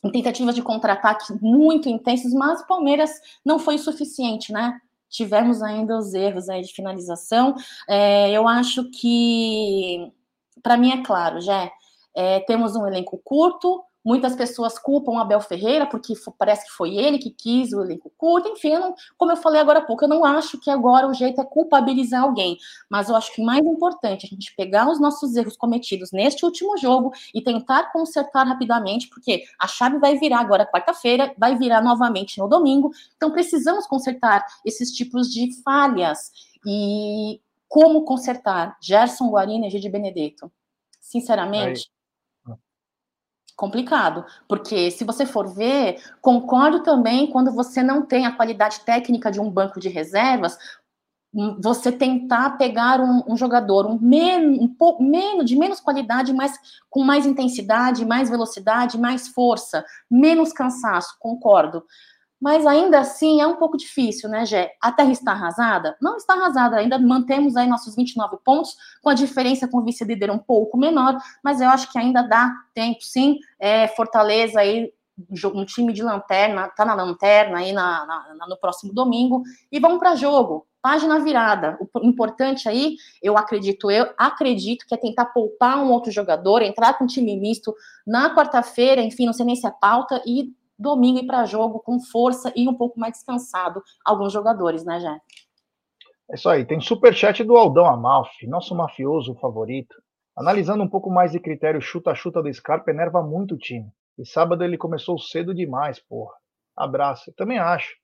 [0.05, 4.79] em tentativas de contra-ataque muito intensos, mas o Palmeiras não foi o suficiente, né?
[5.09, 7.55] Tivemos ainda os erros aí de finalização.
[7.89, 10.13] É, eu acho que,
[10.63, 11.73] para mim, é claro, já
[12.15, 17.19] é, temos um elenco curto, Muitas pessoas culpam Abel Ferreira porque parece que foi ele
[17.19, 18.49] que quis o elenco curto.
[18.49, 21.43] Enfim, não, como eu falei agora há pouco, eu não acho que agora o jeito
[21.43, 22.57] é culpabilizar alguém.
[22.89, 26.43] Mas eu acho que mais importante é a gente pegar os nossos erros cometidos neste
[26.43, 31.83] último jogo e tentar consertar rapidamente, porque a chave vai virar agora quarta-feira, vai virar
[31.83, 32.91] novamente no domingo.
[33.15, 36.33] Então precisamos consertar esses tipos de falhas.
[36.67, 38.79] E como consertar?
[38.81, 40.51] Gerson Guarino e Gide Benedetto.
[40.99, 41.91] Sinceramente,
[43.59, 49.33] complicado, porque se você for ver, concordo também quando você não tem a qualidade técnica
[49.33, 50.57] de um banco de reservas,
[51.35, 56.33] hum, você tentar pegar um, um jogador um, men, um pouco menos de menos qualidade,
[56.33, 56.57] mas
[56.89, 61.83] com mais intensidade, mais velocidade, mais força, menos cansaço, concordo
[62.41, 64.73] mas ainda assim é um pouco difícil, né, Gé?
[64.81, 65.97] A Terra está arrasada?
[66.01, 70.31] Não está arrasada, ainda mantemos aí nossos 29 pontos, com a diferença com o vice-líder
[70.31, 73.39] um pouco menor, mas eu acho que ainda dá tempo, sim.
[73.59, 74.93] É, Fortaleza aí,
[75.53, 79.99] um time de lanterna, tá na lanterna aí na, na, no próximo domingo, e vamos
[79.99, 80.67] para jogo.
[80.81, 81.77] Página virada.
[81.93, 86.97] O importante aí, eu acredito, eu acredito que é tentar poupar um outro jogador, entrar
[86.97, 87.75] com um time misto
[88.07, 91.99] na quarta-feira, enfim, não sei nem se é pauta, e domingo ir para jogo com
[92.01, 95.21] força e um pouco mais descansado alguns jogadores, né, Jé?
[96.31, 96.65] É isso aí.
[96.65, 99.95] Tem superchat do Aldão Amalfi, nosso mafioso favorito.
[100.37, 103.91] Analisando um pouco mais de critério chuta-chuta do Scarpa, enerva muito o time.
[104.19, 106.35] E sábado ele começou cedo demais, porra.
[106.77, 107.31] Abraço.
[107.31, 107.97] Eu também acho.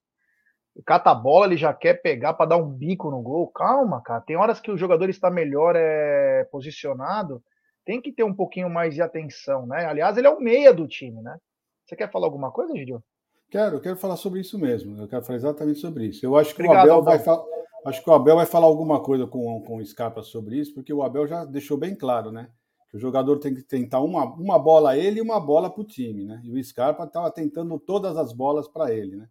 [0.84, 3.52] cata a bola, ele já quer pegar para dar um bico no gol.
[3.52, 4.20] Calma, cara.
[4.20, 7.42] Tem horas que o jogador está melhor é, posicionado,
[7.84, 9.84] tem que ter um pouquinho mais de atenção, né?
[9.84, 11.36] Aliás, ele é o meia do time, né?
[11.84, 13.02] Você quer falar alguma coisa, Gidio?
[13.50, 15.00] Quero, quero falar sobre isso mesmo.
[15.00, 16.24] Eu quero falar exatamente sobre isso.
[16.24, 17.44] Eu acho que Obrigado, o Abel vai falar.
[17.86, 20.92] Acho que o Abel vai falar alguma coisa com, com o Scarpa sobre isso, porque
[20.92, 22.48] o Abel já deixou bem claro, né?
[22.90, 25.82] Que o jogador tem que tentar uma, uma bola a ele e uma bola para
[25.82, 26.40] o time, né?
[26.42, 29.28] E o Scarpa estava tentando todas as bolas para ele, né?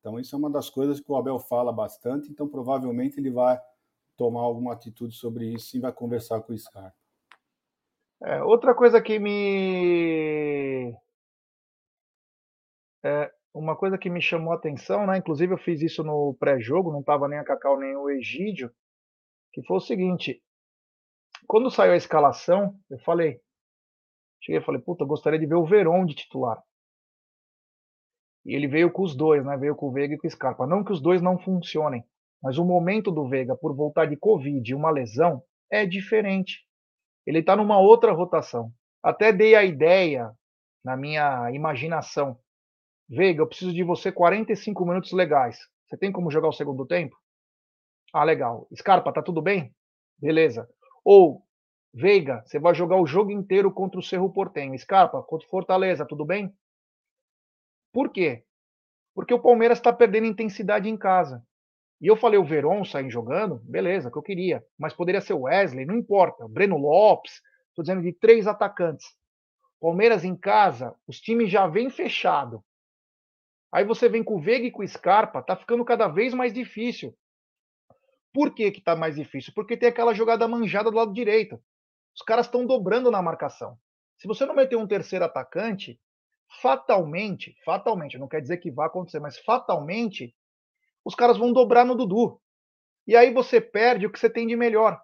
[0.00, 3.58] Então, isso é uma das coisas que o Abel fala bastante, então provavelmente ele vai
[4.18, 6.94] tomar alguma atitude sobre isso e vai conversar com o Scarpa.
[8.22, 10.94] É, outra coisa que me.
[13.04, 15.18] É, uma coisa que me chamou a atenção, né?
[15.18, 18.72] Inclusive eu fiz isso no pré-jogo, não estava nem a Cacau nem o Egídio,
[19.52, 20.42] que foi o seguinte:
[21.46, 23.40] quando saiu a escalação, eu falei,
[24.42, 26.62] cheguei e falei, puta, gostaria de ver o Verón de titular.
[28.44, 29.56] E ele veio com os dois, né?
[29.56, 30.66] Veio com o Veiga e com o Scarpa.
[30.66, 32.04] Não que os dois não funcionem,
[32.42, 36.66] mas o momento do Veiga por voltar de Covid e uma lesão é diferente.
[37.26, 38.70] Ele está numa outra rotação.
[39.02, 40.30] Até dei a ideia,
[40.84, 42.38] na minha imaginação,
[43.08, 45.58] Veiga, eu preciso de você 45 minutos legais.
[45.86, 47.16] Você tem como jogar o segundo tempo?
[48.12, 48.66] Ah, legal.
[48.74, 49.74] Scarpa, tá tudo bem?
[50.18, 50.68] Beleza.
[51.04, 51.42] Ou,
[51.92, 54.78] Veiga, você vai jogar o jogo inteiro contra o Cerro Portenho.
[54.78, 56.52] Scarpa, contra o Fortaleza, tudo bem?
[57.92, 58.44] Por quê?
[59.14, 61.44] Porque o Palmeiras está perdendo intensidade em casa.
[62.00, 64.64] E eu falei o Verón sair jogando, beleza, que eu queria.
[64.78, 66.48] Mas poderia ser o Wesley, não importa.
[66.48, 69.06] Breno Lopes, estou dizendo de três atacantes.
[69.80, 72.64] Palmeiras em casa, os times já vêm fechado.
[73.74, 76.54] Aí você vem com o Veiga e com o Scarpa, tá ficando cada vez mais
[76.54, 77.12] difícil.
[78.32, 79.52] Por que que tá mais difícil?
[79.52, 81.60] Porque tem aquela jogada manjada do lado direito.
[82.14, 83.76] Os caras estão dobrando na marcação.
[84.16, 86.00] Se você não meter um terceiro atacante,
[86.62, 90.32] fatalmente, fatalmente, não quer dizer que vai acontecer, mas fatalmente,
[91.04, 92.40] os caras vão dobrar no Dudu.
[93.08, 95.02] E aí você perde o que você tem de melhor.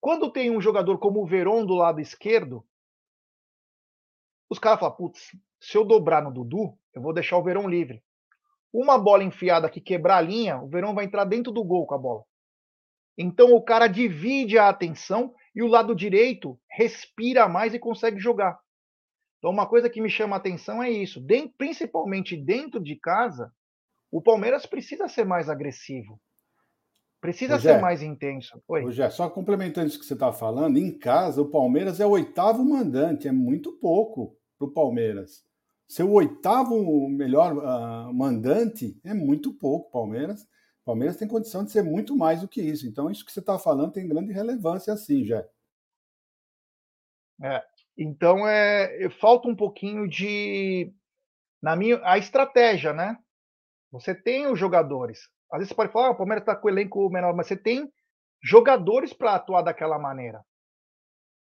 [0.00, 2.64] Quando tem um jogador como o Veron do lado esquerdo,
[4.48, 5.32] os caras falam, putz,
[5.64, 8.02] se eu dobrar no Dudu, eu vou deixar o Verão livre.
[8.72, 11.94] Uma bola enfiada que quebrar a linha, o Verão vai entrar dentro do gol com
[11.94, 12.22] a bola.
[13.16, 18.58] Então o cara divide a atenção e o lado direito respira mais e consegue jogar.
[19.38, 21.22] Então, uma coisa que me chama a atenção é isso.
[21.58, 23.52] principalmente dentro de casa,
[24.10, 26.18] o Palmeiras precisa ser mais agressivo.
[27.20, 28.62] Precisa ser mais intenso.
[28.66, 28.82] Oi.
[28.82, 32.64] Rogé, só complementando isso que você está falando, em casa o Palmeiras é o oitavo
[32.64, 35.44] mandante, é muito pouco para o Palmeiras.
[35.86, 40.48] Ser o oitavo melhor uh, mandante é muito pouco, Palmeiras.
[40.84, 42.86] Palmeiras tem condição de ser muito mais do que isso.
[42.86, 45.46] Então, isso que você está falando tem grande relevância, sim, já.
[47.42, 47.62] É,
[47.96, 50.92] então, é, falta um pouquinho de.
[51.62, 53.16] Na minha, a estratégia, né?
[53.90, 55.30] Você tem os jogadores.
[55.50, 57.56] Às vezes você pode falar, ah, o Palmeiras está com o elenco menor, mas você
[57.56, 57.90] tem
[58.42, 60.44] jogadores para atuar daquela maneira.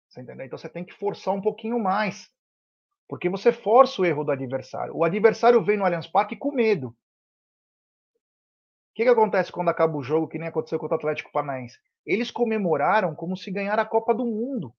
[0.09, 0.45] Você entendeu?
[0.45, 2.29] Então você tem que forçar um pouquinho mais.
[3.11, 4.97] Porque você força o erro do adversário.
[4.97, 6.91] O adversário vem no Allianz Parque com medo.
[6.91, 6.95] O
[8.95, 11.77] que, que acontece quando acaba o jogo, que nem aconteceu com o Atlético Paranaense?
[12.07, 14.73] Eles comemoraram como se ganhara a Copa do Mundo.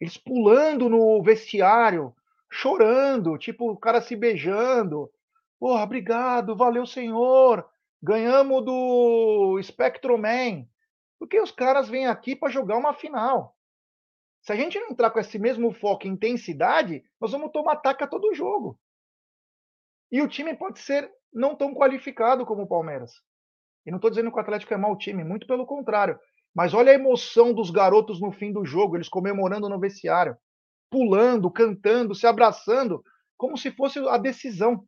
[0.00, 2.14] Eles pulando no vestiário,
[2.48, 5.10] chorando, tipo o cara se beijando.
[5.58, 7.68] Porra, obrigado, valeu, senhor.
[8.00, 10.64] Ganhamos do Spectrum Man.
[11.18, 13.56] Porque os caras vêm aqui para jogar uma final.
[14.42, 18.02] Se a gente não entrar com esse mesmo foco e intensidade, nós vamos tomar ataque
[18.02, 18.78] a todo jogo.
[20.10, 23.12] E o time pode ser não tão qualificado como o Palmeiras.
[23.86, 26.18] E não estou dizendo que o Atlético é mau time, muito pelo contrário.
[26.54, 30.36] Mas olha a emoção dos garotos no fim do jogo, eles comemorando no vestiário,
[30.90, 33.02] pulando, cantando, se abraçando,
[33.36, 34.86] como se fosse a decisão.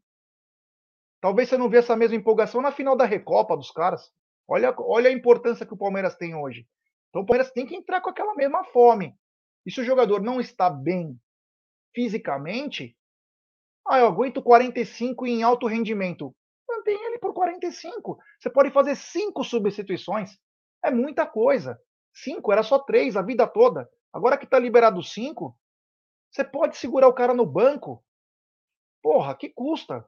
[1.20, 4.10] Talvez você não vê essa mesma empolgação na final da Recopa dos caras.
[4.46, 6.66] Olha, olha a importância que o Palmeiras tem hoje.
[7.08, 9.16] Então o Palmeiras tem que entrar com aquela mesma fome.
[9.66, 11.18] E se o jogador não está bem
[11.94, 12.96] fisicamente,
[13.86, 16.34] ah, eu aguento 45 em alto rendimento.
[16.68, 18.18] Mantém ele por 45.
[18.40, 20.38] Você pode fazer cinco substituições.
[20.84, 21.78] É muita coisa.
[22.14, 23.88] Cinco, era só três a vida toda.
[24.12, 25.58] Agora que está liberado cinco,
[26.30, 28.04] você pode segurar o cara no banco.
[29.02, 30.04] Porra, que custa?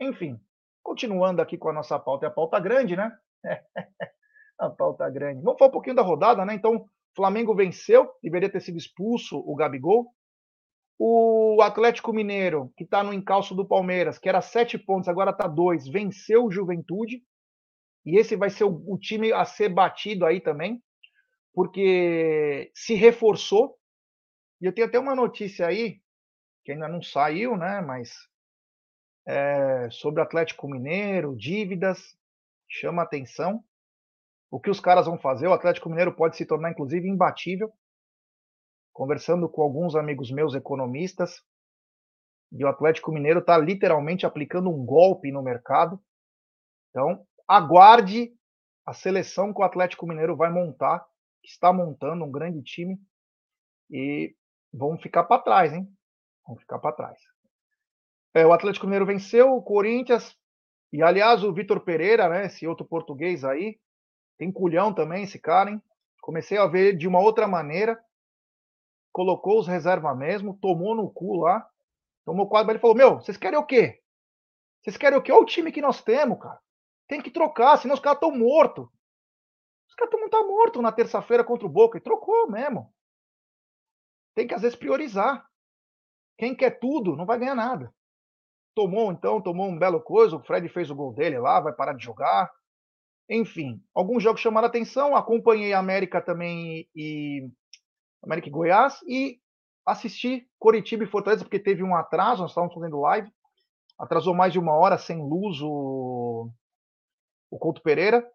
[0.00, 0.40] Enfim,
[0.82, 3.16] continuando aqui com a nossa pauta, é a pauta grande, né?
[4.58, 5.42] a pauta grande.
[5.42, 6.54] Vamos falar um pouquinho da rodada, né?
[6.54, 10.12] Então, Flamengo venceu, deveria ter sido expulso o Gabigol.
[10.98, 15.48] O Atlético Mineiro, que está no encalço do Palmeiras, que era sete pontos, agora está
[15.48, 17.22] dois, venceu o Juventude.
[18.04, 20.82] E esse vai ser o, o time a ser batido aí também,
[21.54, 23.76] porque se reforçou.
[24.60, 26.00] E eu tenho até uma notícia aí,
[26.64, 27.80] que ainda não saiu, né?
[27.80, 28.12] Mas
[29.26, 32.16] é, sobre Atlético Mineiro, dívidas,
[32.68, 33.64] chama atenção.
[34.52, 35.46] O que os caras vão fazer?
[35.46, 37.72] O Atlético Mineiro pode se tornar, inclusive, imbatível.
[38.92, 41.42] Conversando com alguns amigos meus economistas,
[42.52, 45.98] e o Atlético Mineiro está literalmente aplicando um golpe no mercado.
[46.90, 48.30] Então, aguarde
[48.84, 51.02] a seleção que o Atlético Mineiro vai montar,
[51.42, 53.00] que está montando um grande time,
[53.90, 54.36] e
[54.70, 55.88] vão ficar para trás, hein?
[56.46, 57.18] Vão ficar para trás.
[58.34, 60.36] É, o Atlético Mineiro venceu o Corinthians,
[60.92, 63.80] e aliás, o Vitor Pereira, né, esse outro português aí,
[64.38, 65.82] tem culhão também esse cara, hein?
[66.20, 68.02] Comecei a ver de uma outra maneira.
[69.12, 71.68] Colocou os reservas mesmo, tomou no cu lá.
[72.24, 74.00] Tomou quadro, ele falou: Meu, vocês querem o quê?
[74.80, 75.32] Vocês querem o quê?
[75.32, 76.60] Olha o time que nós temos, cara.
[77.08, 78.88] Tem que trocar, senão os caras estão mortos.
[79.88, 81.98] Os caras estão tá mortos na terça-feira contra o Boca.
[81.98, 82.92] E trocou mesmo.
[84.34, 85.46] Tem que, às vezes, priorizar.
[86.38, 87.92] Quem quer tudo não vai ganhar nada.
[88.74, 90.36] Tomou, então, tomou um belo coisa.
[90.36, 92.50] O Fred fez o gol dele lá, vai parar de jogar.
[93.28, 95.16] Enfim, alguns jogos chamaram atenção.
[95.16, 97.48] Acompanhei a América também e.
[98.22, 99.00] América e Goiás.
[99.08, 99.40] E
[99.84, 103.30] assisti Coritiba e Fortaleza, porque teve um atraso, nós estávamos fazendo live.
[103.98, 106.50] Atrasou mais de uma hora sem luz o,
[107.50, 108.26] o Couto Pereira.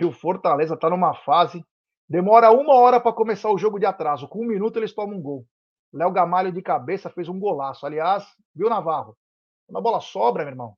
[0.00, 1.64] E o Fortaleza está numa fase.
[2.08, 4.28] Demora uma hora para começar o jogo de atraso.
[4.28, 5.46] Com um minuto eles tomam um gol.
[5.92, 7.84] Léo Gamalho de cabeça fez um golaço.
[7.84, 9.16] Aliás, viu, Navarro?
[9.66, 10.76] Quando a bola sobra, meu irmão,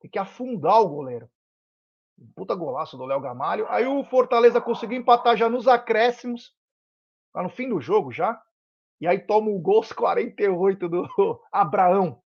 [0.00, 1.28] tem que afundar o goleiro.
[2.20, 3.66] Um puta golaço do Léo Gamalho.
[3.68, 6.54] Aí o Fortaleza conseguiu empatar já nos acréscimos.
[7.32, 8.40] Tá no fim do jogo já.
[9.00, 11.08] E aí toma o gol aos 48 do
[11.50, 12.22] Abraão.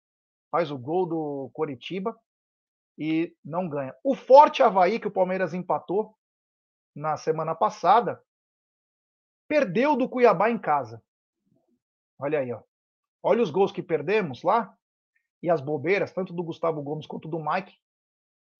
[0.49, 2.17] Faz o gol do Coritiba
[2.97, 3.93] e não ganha.
[4.03, 6.15] O forte Havaí, que o Palmeiras empatou
[6.95, 8.21] na semana passada,
[9.47, 11.03] perdeu do Cuiabá em casa.
[12.17, 12.61] Olha aí, ó.
[13.23, 14.75] Olha os gols que perdemos lá
[15.43, 17.77] e as bobeiras, tanto do Gustavo Gomes quanto do Mike.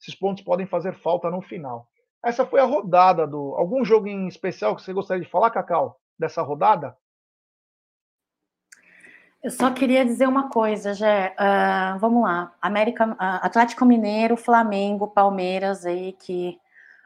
[0.01, 1.87] Esses pontos podem fazer falta no final.
[2.23, 3.55] Essa foi a rodada do.
[3.55, 6.97] Algum jogo em especial que você gostaria de falar, Cacau, dessa rodada?
[9.43, 11.35] Eu só queria dizer uma coisa, Jé.
[11.39, 12.53] Uh, vamos lá.
[12.61, 16.59] América, uh, Atlético Mineiro, Flamengo, Palmeiras aí que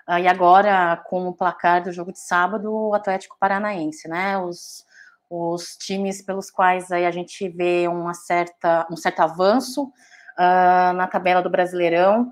[0.10, 4.38] uh, e agora com o placar do jogo de sábado, o Atlético Paranaense, né?
[4.38, 4.86] Os,
[5.29, 9.91] os times pelos quais aí a gente vê uma certa, um certo avanço
[10.38, 12.32] na tabela do Brasileirão.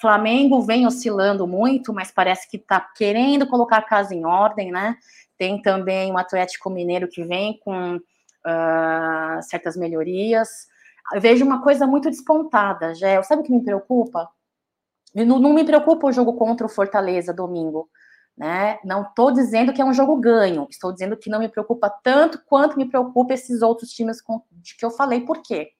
[0.00, 4.96] Flamengo vem oscilando muito, mas parece que está querendo colocar a casa em ordem, né?
[5.38, 10.48] Tem também o Atlético Mineiro que vem com uh, certas melhorias.
[11.14, 13.22] Eu vejo uma coisa muito despontada, Gé.
[13.22, 14.28] Sabe o que me preocupa?
[15.14, 17.88] Não, não me preocupa o jogo contra o Fortaleza domingo.
[18.36, 18.78] Né?
[18.84, 22.40] Não estou dizendo que é um jogo ganho, estou dizendo que não me preocupa tanto
[22.46, 24.18] quanto me preocupa esses outros times
[24.52, 25.20] de que eu falei.
[25.22, 25.70] Por quê?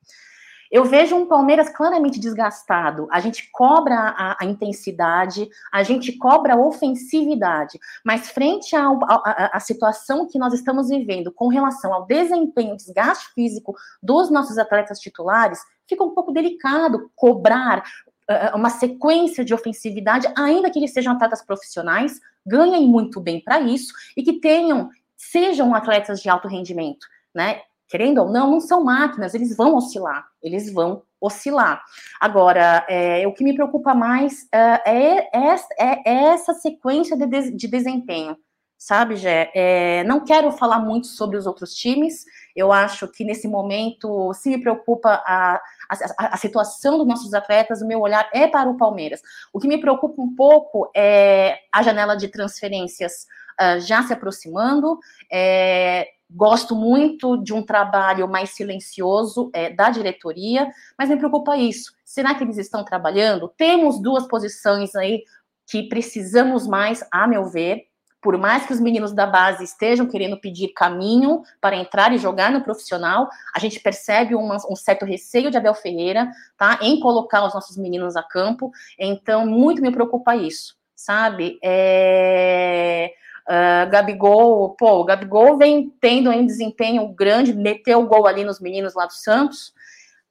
[0.70, 3.08] Eu vejo um Palmeiras claramente desgastado.
[3.10, 10.26] A gente cobra a, a intensidade, a gente cobra a ofensividade, mas frente à situação
[10.26, 16.04] que nós estamos vivendo com relação ao desempenho, desgaste físico dos nossos atletas titulares, fica
[16.04, 17.82] um pouco delicado cobrar
[18.30, 23.60] uh, uma sequência de ofensividade, ainda que eles sejam atletas profissionais, ganhem muito bem para
[23.60, 27.06] isso e que tenham, sejam atletas de alto rendimento.
[27.34, 27.62] Né?
[27.88, 31.82] Querendo ou não, não são máquinas, eles vão oscilar, eles vão oscilar.
[32.20, 37.66] Agora, é, o que me preocupa mais é, é, é, é essa sequência de, de
[37.66, 38.36] desempenho,
[38.76, 39.50] sabe, Gé?
[39.54, 42.24] É, não quero falar muito sobre os outros times,
[42.54, 47.82] eu acho que nesse momento, se me preocupa a, a, a, situação dos nossos atletas,
[47.82, 49.20] o meu olhar é para o Palmeiras.
[49.52, 53.26] O que me preocupa um pouco é a janela de transferências
[53.60, 54.98] uh, já se aproximando,
[55.32, 61.92] é, Gosto muito de um trabalho mais silencioso é, da diretoria, mas me preocupa isso.
[62.04, 63.48] Será que eles estão trabalhando?
[63.56, 65.24] Temos duas posições aí
[65.66, 67.86] que precisamos mais, a meu ver.
[68.20, 72.50] Por mais que os meninos da base estejam querendo pedir caminho para entrar e jogar
[72.50, 77.46] no profissional, a gente percebe uma, um certo receio de Abel Ferreira, tá, em colocar
[77.46, 78.70] os nossos meninos a campo.
[78.98, 81.58] Então, muito me preocupa isso, sabe?
[81.62, 83.12] É
[83.48, 88.60] Uh, Gabigol, pô, o Gabigol vem tendo um desempenho grande, meteu o gol ali nos
[88.60, 89.72] meninos lá do Santos.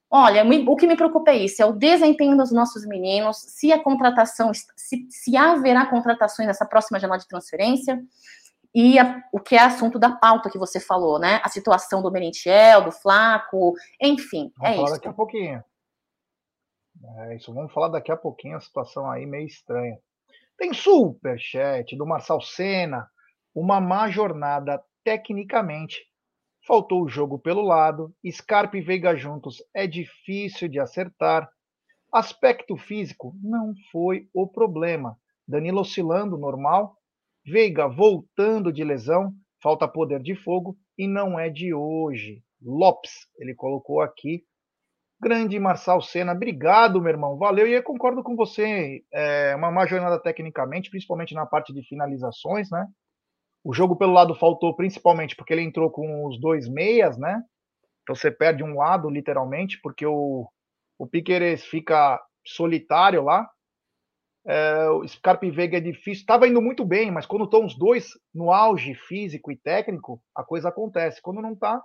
[0.08, 3.82] Olha, o que me preocupa é isso, é o desempenho dos nossos meninos, se a
[3.82, 8.00] contratação, se, se haverá contratações nessa próxima janela de transferência,
[8.74, 11.40] e a, o que é assunto da pauta que você falou, né?
[11.42, 14.94] A situação do Merentiel, do Flaco, enfim, vamos é falar isso.
[14.94, 15.64] daqui a pouquinho.
[17.18, 19.98] É isso, vamos falar daqui a pouquinho, a situação aí meio estranha.
[20.58, 23.08] Tem superchat do Marçal Senna.
[23.54, 26.04] Uma má jornada tecnicamente
[26.66, 31.48] faltou o jogo pelo lado, Scarpa e Veiga juntos é difícil de acertar.
[32.12, 35.16] Aspecto físico não foi o problema.
[35.46, 36.96] Danilo oscilando normal,
[37.46, 39.32] Veiga voltando de lesão,
[39.62, 42.42] falta poder de fogo e não é de hoje.
[42.60, 44.42] Lopes, ele colocou aqui.
[45.20, 47.66] Grande Marçal Senna, obrigado, meu irmão, valeu.
[47.66, 52.70] E eu concordo com você, é uma má jornada tecnicamente, principalmente na parte de finalizações,
[52.70, 52.86] né?
[53.64, 57.42] O jogo pelo lado faltou principalmente porque ele entrou com os dois meias, né?
[58.02, 60.48] Então você perde um lado, literalmente, porque o,
[60.96, 63.50] o Piqueires fica solitário lá.
[64.46, 66.22] É, o Scarpa e Veiga é difícil.
[66.22, 70.44] Estava indo muito bem, mas quando estão os dois no auge físico e técnico, a
[70.44, 71.20] coisa acontece.
[71.20, 71.82] Quando não está,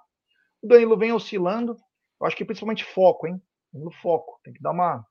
[0.62, 1.76] o Danilo vem oscilando.
[2.24, 3.42] Eu acho que principalmente foco, hein?
[3.74, 4.40] No foco.
[4.46, 5.06] Tem que dar uma,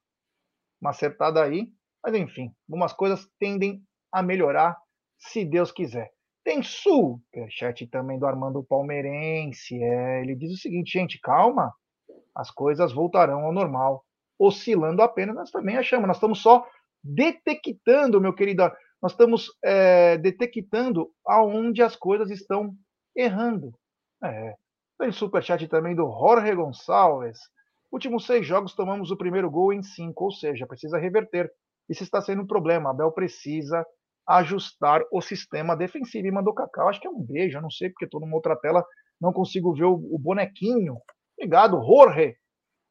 [0.80, 1.68] uma acertada aí.
[2.02, 4.78] Mas enfim, algumas coisas tendem a melhorar,
[5.18, 6.10] se Deus quiser.
[6.42, 9.80] Tem superchat também do Armando Palmeirense.
[9.80, 11.74] É, ele diz o seguinte, gente, calma,
[12.34, 14.02] as coisas voltarão ao normal.
[14.38, 16.08] Oscilando apenas, nós também achamos.
[16.08, 16.66] Nós estamos só
[17.04, 18.62] detectando, meu querido,
[19.02, 22.74] nós estamos é, detectando aonde as coisas estão
[23.14, 23.70] errando.
[24.24, 24.56] É.
[25.02, 27.40] Tem superchat também do Jorge Gonçalves.
[27.90, 31.50] Últimos seis jogos tomamos o primeiro gol em cinco, ou seja, precisa reverter.
[31.88, 32.90] Isso está sendo um problema.
[32.90, 33.84] Abel precisa
[34.28, 36.28] ajustar o sistema defensivo.
[36.28, 38.54] E mandou Cacau, acho que é um beijo, eu não sei, porque estou numa outra
[38.54, 38.86] tela,
[39.20, 40.98] não consigo ver o, bonequinho.
[41.36, 42.36] Obrigado, Jorge.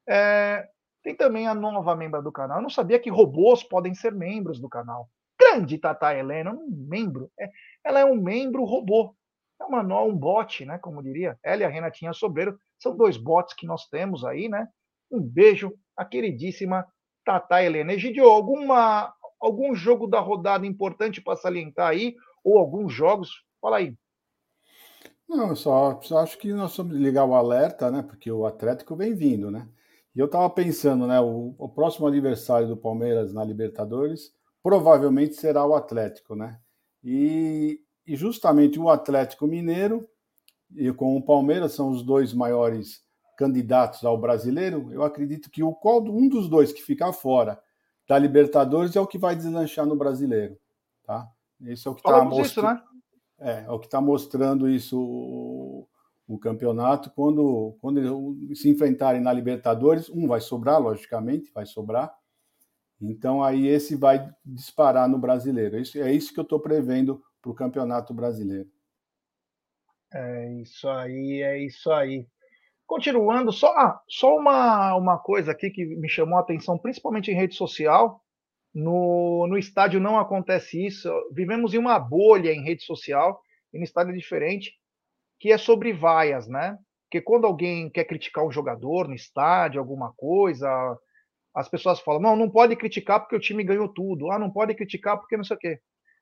[0.05, 0.67] É,
[1.01, 2.57] tem também a nova membra do canal.
[2.57, 5.07] Eu não sabia que robôs podem ser membros do canal.
[5.39, 7.31] Grande Tata Helena, um membro.
[7.39, 7.49] É,
[7.85, 9.15] ela é um membro robô.
[9.61, 10.77] É uma, um bot, né?
[10.79, 11.37] Como diria.
[11.43, 14.67] Ela e a Renatinha Sobreiro são dois bots que nós temos aí, né?
[15.09, 16.85] Um beijo à queridíssima
[17.23, 17.93] Tata Helena.
[17.93, 23.43] Egidio, alguma algum jogo da rodada importante para salientar aí, ou alguns jogos?
[23.59, 23.95] Fala aí.
[25.27, 28.03] Não, só, só acho que nós vamos ligar o alerta, né?
[28.03, 29.67] Porque o Atlético vem vindo, né?
[30.13, 31.19] E eu estava pensando, né?
[31.21, 36.59] O, o, próximo aniversário do Palmeiras na Libertadores provavelmente será o Atlético, né?
[37.03, 40.07] E, e justamente o Atlético Mineiro
[40.75, 43.03] e com o Palmeiras são os dois maiores
[43.37, 44.91] candidatos ao brasileiro.
[44.91, 47.61] Eu acredito que o qual um dos dois que ficar fora
[48.07, 50.57] da Libertadores é o que vai deslanchar no brasileiro.
[51.03, 51.27] Tá?
[51.65, 52.75] Esse é o que está mostrando.
[52.75, 52.83] Né?
[53.39, 55.87] É, é, o que está mostrando isso o,
[56.27, 57.11] o, campeonato.
[57.15, 62.13] Quando, quando se enfrentarem na Libertadores, um vai sobrar, logicamente, vai sobrar.
[63.01, 65.79] Então aí esse vai disparar no brasileiro.
[65.79, 68.69] Isso, é isso que eu estou prevendo para o campeonato brasileiro.
[70.13, 72.27] É isso aí, é isso aí.
[72.85, 77.35] Continuando, só, ah, só uma, uma coisa aqui que me chamou a atenção, principalmente em
[77.35, 78.21] rede social.
[78.73, 81.09] No, no estádio não acontece isso.
[81.33, 83.41] Vivemos em uma bolha em rede social,
[83.73, 84.73] e no estádio é diferente,
[85.39, 86.77] que é sobre vaias, né?
[87.05, 90.69] Porque quando alguém quer criticar um jogador no estádio, alguma coisa,
[91.53, 94.31] as pessoas falam: não, não pode criticar porque o time ganhou tudo.
[94.31, 95.79] Ah, não pode criticar porque não sei o quê.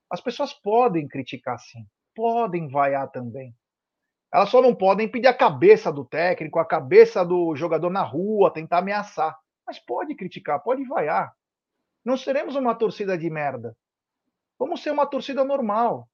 [0.09, 1.85] As pessoas podem criticar sim,
[2.15, 3.55] podem vaiar também.
[4.33, 8.51] Elas só não podem pedir a cabeça do técnico, a cabeça do jogador na rua,
[8.51, 9.37] tentar ameaçar.
[9.65, 11.33] Mas pode criticar, pode vaiar.
[12.03, 13.75] Não seremos uma torcida de merda.
[14.57, 16.07] Vamos ser uma torcida normal.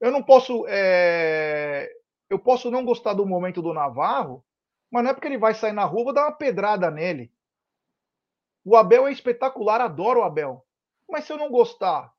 [0.00, 0.64] Eu não posso.
[0.68, 1.90] É...
[2.28, 4.44] Eu posso não gostar do momento do Navarro,
[4.90, 7.30] mas não é porque ele vai sair na rua, vou dar uma pedrada nele.
[8.64, 10.66] O Abel é espetacular, adoro o Abel.
[11.08, 12.12] Mas se eu não gostar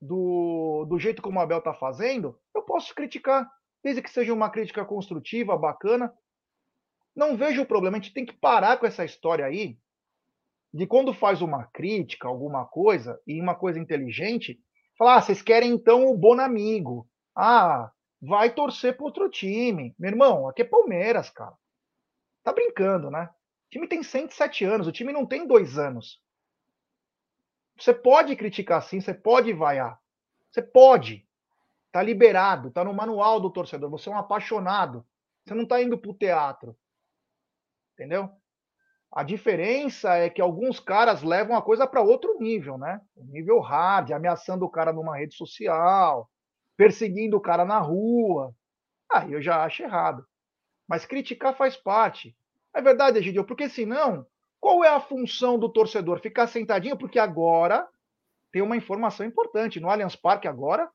[0.00, 3.48] do, do jeito como o Abel está fazendo, eu posso criticar
[3.82, 6.12] desde que seja uma crítica construtiva, bacana.
[7.14, 9.78] Não vejo o problema, a gente tem que parar com essa história aí
[10.72, 14.60] de quando faz uma crítica, alguma coisa, e uma coisa inteligente,
[14.96, 17.08] falar, ah, vocês querem então o Bonamigo.
[17.36, 17.90] Ah,
[18.22, 19.94] vai torcer para outro time.
[19.98, 21.56] Meu irmão, aqui é Palmeiras, cara.
[22.44, 23.24] Tá brincando, né?
[23.24, 26.20] O time tem 107 anos, o time não tem dois anos.
[27.80, 29.98] Você pode criticar sim, você pode vaiar.
[30.50, 31.26] Você pode.
[31.90, 33.88] Tá liberado, tá no manual do torcedor.
[33.90, 35.04] Você é um apaixonado.
[35.44, 36.76] Você não tá indo pro teatro.
[37.94, 38.30] Entendeu?
[39.12, 43.00] A diferença é que alguns caras levam a coisa para outro nível, né?
[43.16, 46.30] O nível hard, ameaçando o cara numa rede social,
[46.76, 48.54] perseguindo o cara na rua.
[49.10, 50.24] Aí eu já acho errado.
[50.86, 52.36] Mas criticar faz parte.
[52.72, 54.24] É verdade, Egidio, porque senão,
[54.70, 56.20] qual é a função do torcedor?
[56.20, 56.96] Ficar sentadinho?
[56.96, 57.88] Porque agora
[58.52, 59.80] tem uma informação importante.
[59.80, 60.88] No Allianz Parque agora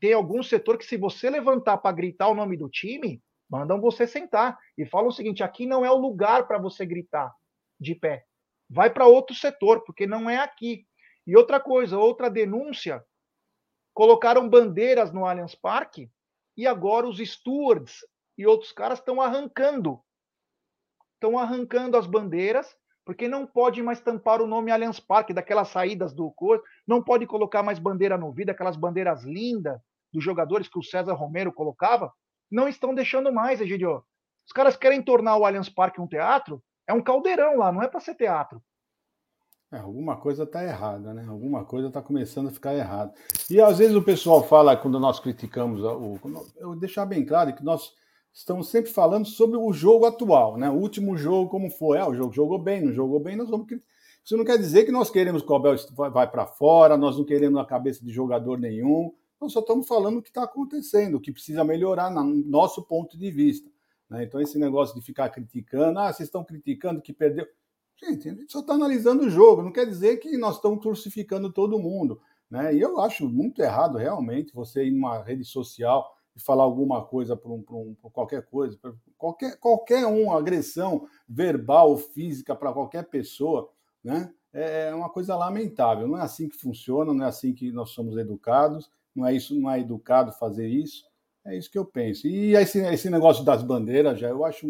[0.00, 4.06] tem algum setor que, se você levantar para gritar o nome do time, mandam você
[4.06, 7.30] sentar e falam o seguinte: aqui não é o lugar para você gritar
[7.78, 8.24] de pé.
[8.66, 10.86] Vai para outro setor, porque não é aqui.
[11.26, 13.04] E outra coisa, outra denúncia:
[13.92, 16.10] colocaram bandeiras no Allianz Parque
[16.56, 17.98] e agora os stewards
[18.38, 20.00] e outros caras estão arrancando.
[21.12, 22.74] Estão arrancando as bandeiras,
[23.08, 27.26] porque não pode mais tampar o nome Allianz Parque, daquelas saídas do corpo, não pode
[27.26, 29.80] colocar mais bandeira no vidro, aquelas bandeiras lindas
[30.12, 32.12] dos jogadores que o César Romero colocava,
[32.50, 34.04] não estão deixando mais, Egidio.
[34.46, 37.88] Os caras querem tornar o Allianz Parque um teatro, é um caldeirão lá, não é
[37.88, 38.62] para ser teatro.
[39.72, 41.24] É, alguma coisa está errada, né?
[41.26, 43.14] Alguma coisa está começando a ficar errada.
[43.48, 46.18] E às vezes o pessoal fala, quando nós criticamos, o,
[46.58, 47.90] eu deixar bem claro que nós
[48.32, 50.70] estamos sempre falando sobre o jogo atual, né?
[50.70, 51.98] O último jogo, como foi?
[51.98, 53.66] Ah, o jogo jogou bem, não jogou bem, nós vamos.
[54.24, 55.74] Isso não quer dizer que nós queremos que o Abel
[56.12, 59.12] vai para fora, nós não queremos a cabeça de jogador nenhum.
[59.40, 63.16] Nós só estamos falando o que está acontecendo, o que precisa melhorar no nosso ponto
[63.16, 63.70] de vista.
[64.10, 64.24] Né?
[64.24, 67.46] Então, esse negócio de ficar criticando, ah, vocês estão criticando que perdeu.
[67.96, 71.52] Gente, a gente só está analisando o jogo, não quer dizer que nós estamos crucificando
[71.52, 72.20] todo mundo.
[72.50, 72.74] Né?
[72.74, 77.36] E eu acho muito errado, realmente, você ir numa rede social e falar alguma coisa
[77.36, 78.78] para um, um, qualquer coisa,
[79.18, 83.68] qualquer, qualquer um, agressão verbal ou física para qualquer pessoa,
[84.02, 84.32] né?
[84.52, 86.06] É, é uma coisa lamentável.
[86.06, 89.58] Não é assim que funciona, não é assim que nós somos educados, não é isso,
[89.58, 91.04] não é educado fazer isso.
[91.44, 92.28] É isso que eu penso.
[92.28, 94.66] E esse, esse negócio das bandeiras, já eu acho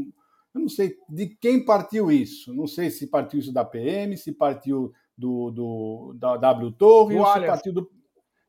[0.54, 2.54] eu não sei de quem partiu isso.
[2.54, 7.20] Não sei se partiu isso da PM, se partiu do, do da W Torre, do
[7.20, 7.90] ou se partiu do.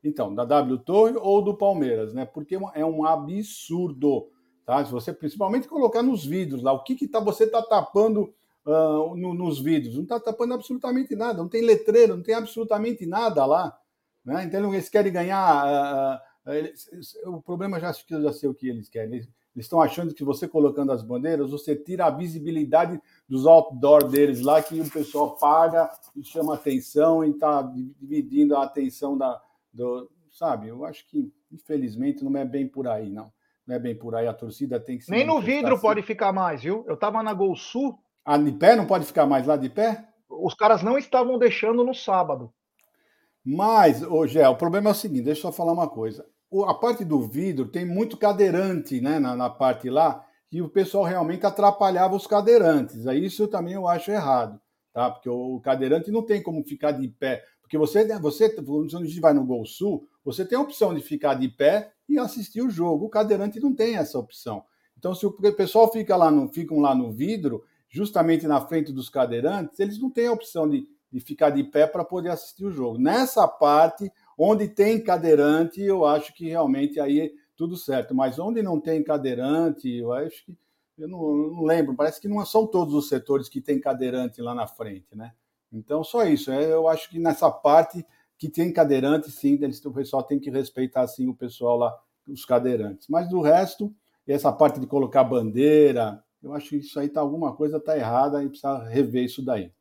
[0.02, 2.24] Então, da W Torre ou do Palmeiras, né?
[2.24, 4.28] Porque é um absurdo.
[4.64, 4.84] Tá?
[4.84, 8.32] Se você principalmente colocar nos vidros lá, o que, que tá, você está tapando
[8.64, 9.96] uh, no, nos vidros?
[9.96, 13.76] Não está tapando absolutamente nada, não tem letreiro, não tem absolutamente nada lá.
[14.24, 14.44] Né?
[14.44, 16.22] Então eles querem ganhar.
[16.46, 16.88] Uh, eles,
[17.26, 19.14] o problema já já sei o que eles querem.
[19.14, 24.08] Eles, eles estão achando que você colocando as bandeiras, você tira a visibilidade dos outdoor
[24.08, 27.62] deles lá, que o pessoal paga e chama atenção e está
[28.00, 29.40] dividindo a atenção da.
[29.72, 30.68] Do, sabe?
[30.68, 33.32] Eu acho que, infelizmente, não é bem por aí, não.
[33.66, 34.26] Não é bem por aí.
[34.26, 35.82] A torcida tem que Nem no vidro assim.
[35.82, 36.84] pode ficar mais, viu?
[36.86, 37.98] Eu estava na Gol Sul.
[38.24, 38.76] Ah, de pé?
[38.76, 40.08] Não pode ficar mais lá de pé?
[40.28, 42.52] Os caras não estavam deixando no sábado.
[43.44, 46.26] Mas, ô Gé, o problema é o seguinte: deixa eu só falar uma coisa
[46.66, 51.04] a parte do vidro tem muito cadeirante né, na, na parte lá, e o pessoal
[51.04, 53.06] realmente atrapalhava os cadeirantes.
[53.06, 54.60] Aí isso também eu acho errado,
[54.92, 55.08] tá?
[55.10, 57.44] Porque o cadeirante não tem como ficar de pé.
[57.70, 61.00] Porque você, você quando a gente vai no Gol Sul, você tem a opção de
[61.00, 63.06] ficar de pé e assistir o jogo.
[63.06, 64.64] O cadeirante não tem essa opção.
[64.98, 69.08] Então, se o pessoal fica lá no, ficam lá no vidro, justamente na frente dos
[69.08, 72.72] cadeirantes, eles não têm a opção de, de ficar de pé para poder assistir o
[72.72, 72.98] jogo.
[72.98, 74.10] Nessa parte,
[74.42, 78.14] Onde tem cadeirante, eu acho que realmente aí é tudo certo.
[78.14, 80.56] Mas onde não tem cadeirante, eu acho que.
[80.96, 84.40] Eu não, eu não lembro, parece que não são todos os setores que tem cadeirante
[84.40, 85.34] lá na frente, né?
[85.72, 86.50] Então, só isso.
[86.50, 88.04] É, eu acho que nessa parte
[88.38, 91.96] que tem cadeirante, sim, eles, o pessoal tem que respeitar, sim, o pessoal lá,
[92.26, 93.06] os cadeirantes.
[93.08, 93.94] Mas do resto,
[94.26, 98.42] essa parte de colocar bandeira, eu acho que isso aí tá alguma coisa tá errada
[98.42, 99.72] e precisa rever isso daí.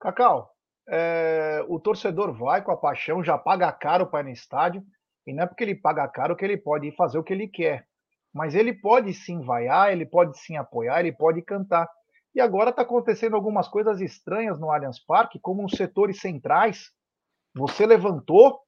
[0.00, 0.50] Cacau,
[0.88, 4.82] é, o torcedor vai com a paixão, já paga caro para ir no estádio,
[5.26, 7.48] e não é porque ele paga caro que ele pode ir fazer o que ele
[7.48, 7.86] quer.
[8.32, 11.88] Mas ele pode sim vaiar, ele pode sim apoiar, ele pode cantar.
[12.34, 16.90] E agora está acontecendo algumas coisas estranhas no Allianz Parque, como os setores centrais.
[17.54, 18.60] Você levantou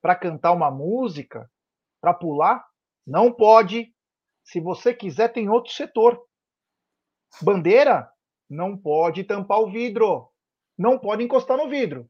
[0.00, 1.50] para cantar uma música,
[2.00, 2.66] para pular,
[3.06, 3.94] não pode.
[4.42, 6.20] Se você quiser, tem outro setor.
[7.42, 8.10] Bandeira,
[8.48, 10.30] não pode tampar o vidro
[10.80, 12.08] não pode encostar no vidro.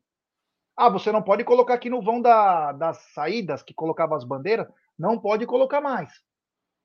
[0.77, 4.69] Ah, você não pode colocar aqui no vão da, das saídas que colocava as bandeiras,
[4.97, 6.23] não pode colocar mais.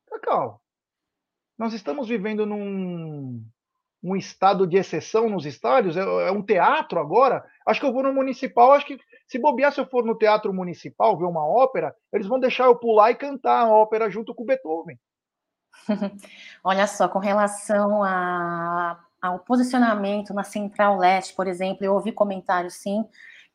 [0.07, 0.59] Cacau,
[1.55, 3.45] nós estamos vivendo num
[4.05, 7.43] um estado de exceção nos estádios, é, é, um teatro agora.
[7.65, 10.53] Acho que eu vou no municipal, acho que se bobear, se eu for no teatro
[10.53, 14.45] municipal ver uma ópera, eles vão deixar eu pular e cantar a ópera junto com
[14.45, 14.99] Beethoven.
[16.63, 22.75] Olha só, com relação a ao posicionamento na Central Leste, por exemplo, eu ouvi comentários,
[22.75, 23.03] sim,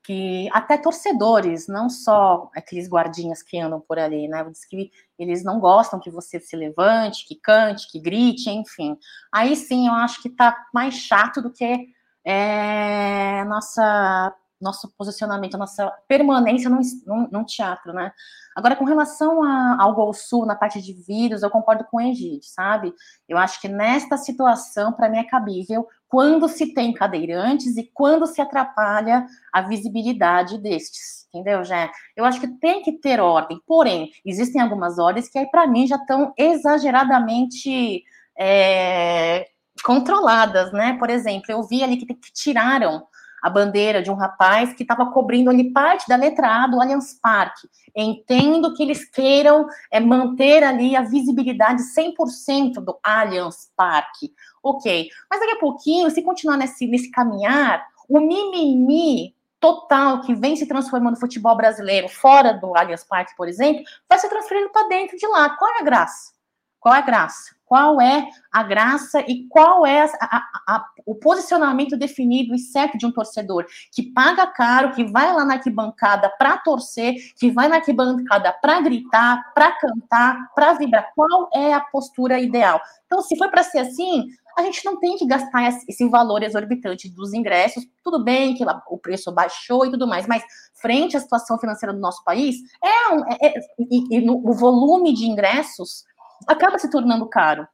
[0.02, 4.44] que até torcedores, não só aqueles guardinhas que andam por ali, né?
[4.44, 8.96] Diz que eles não gostam que você se levante, que cante, que grite, enfim.
[9.32, 11.88] Aí sim, eu acho que tá mais chato do que
[12.24, 18.12] é, nossa nosso posicionamento, nossa permanência num, num, num teatro, né?
[18.54, 22.00] Agora, com relação a, ao Gol Sul, na parte de vírus, eu concordo com o
[22.00, 22.92] Egide, sabe?
[23.28, 28.26] Eu acho que nesta situação, para mim, é cabível quando se tem cadeirantes e quando
[28.26, 31.90] se atrapalha a visibilidade destes, entendeu, Jé?
[32.16, 35.86] Eu acho que tem que ter ordem, porém, existem algumas ordens que aí, para mim,
[35.86, 38.02] já estão exageradamente
[38.36, 39.46] é,
[39.84, 40.96] controladas, né?
[40.98, 43.06] Por exemplo, eu vi ali que, que tiraram
[43.42, 47.18] a bandeira de um rapaz que estava cobrindo ali parte da letra A do Allianz
[47.20, 47.68] Parque.
[47.94, 54.32] Entendo que eles queiram é, manter ali a visibilidade 100% do Allianz Parque.
[54.62, 60.56] Ok, mas daqui a pouquinho, se continuar nesse, nesse caminhar, o mimimi total que vem
[60.56, 64.88] se transformando no futebol brasileiro, fora do Allianz Parque, por exemplo, vai se transferindo para
[64.88, 65.50] dentro de lá.
[65.50, 66.32] Qual é a graça?
[66.80, 67.59] Qual é a graça?
[67.70, 72.98] Qual é a graça e qual é a, a, a, o posicionamento definido e certo
[72.98, 77.68] de um torcedor que paga caro, que vai lá na arquibancada para torcer, que vai
[77.68, 81.12] na arquibancada para gritar, para cantar, para vibrar?
[81.14, 82.80] Qual é a postura ideal?
[83.06, 84.26] Então, se for para ser assim,
[84.58, 87.86] a gente não tem que gastar esse valor exorbitante dos ingressos.
[88.02, 90.42] Tudo bem que o preço baixou e tudo mais, mas
[90.74, 94.52] frente à situação financeira do nosso país, é, um, é, é e, e no, o
[94.52, 96.04] volume de ingressos
[96.46, 97.66] acaba se tornando caro.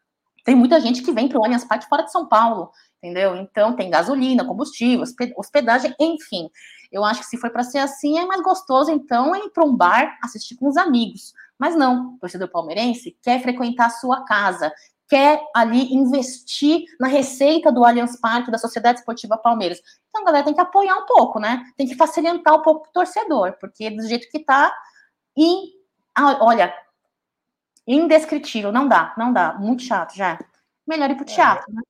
[0.44, 2.70] Tem muita gente que vem para o Allianz Parque fora de São Paulo,
[3.02, 3.36] entendeu?
[3.36, 5.04] Então tem gasolina, combustível,
[5.36, 6.48] hospedagem, enfim.
[6.92, 9.76] Eu acho que se for para ser assim, é mais gostoso, então, ir para um
[9.76, 11.32] bar assistir com os amigos.
[11.58, 14.72] Mas não, o torcedor palmeirense quer frequentar a sua casa,
[15.08, 19.80] quer ali investir na receita do Allianz Parque, da Sociedade Esportiva Palmeiras.
[20.08, 21.64] Então, galera, tem que apoiar um pouco, né?
[21.76, 24.72] Tem que facilitar um pouco o torcedor, porque do jeito que tá,
[25.36, 25.74] e
[26.40, 26.72] olha,
[27.86, 30.38] indescritível, não dá, não dá, muito chato já.
[30.86, 31.82] Melhor ir pro é, teatro, é, né?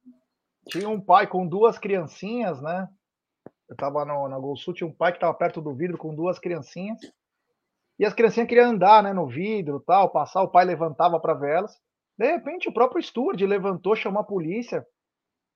[0.69, 2.89] Tinha um pai com duas criancinhas, né?
[3.69, 6.15] Eu tava no, na Gol Sul, tinha um pai que tava perto do vidro com
[6.15, 7.01] duas criancinhas.
[7.99, 11.57] E as criancinhas queriam andar, né, no vidro, tal, passar, o pai levantava para ver
[11.57, 11.81] elas.
[12.19, 14.87] De repente, o próprio Steward levantou, chamou a polícia,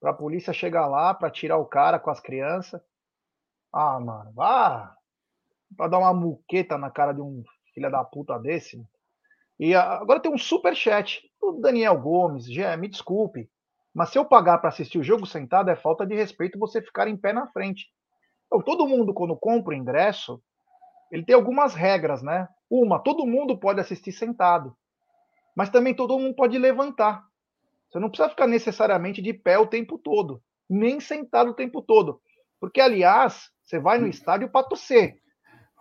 [0.01, 2.80] para a polícia chegar lá para tirar o cara com as crianças.
[3.72, 4.97] Ah, mano, vá
[5.76, 8.82] para dar uma muqueta na cara de um filho da puta desse.
[9.61, 12.50] E agora tem um super chat do Daniel Gomes.
[12.50, 13.48] Gé, me desculpe,
[13.94, 17.06] mas se eu pagar para assistir o jogo sentado, é falta de respeito você ficar
[17.06, 17.86] em pé na frente.
[18.46, 20.42] Então, todo mundo, quando compra o ingresso,
[21.12, 22.48] ele tem algumas regras, né?
[22.68, 24.74] Uma, todo mundo pode assistir sentado
[25.54, 27.22] mas também todo mundo pode levantar.
[27.90, 32.20] Você não precisa ficar necessariamente de pé o tempo todo, nem sentado o tempo todo.
[32.61, 35.20] Porque, aliás, você vai no estádio para torcer.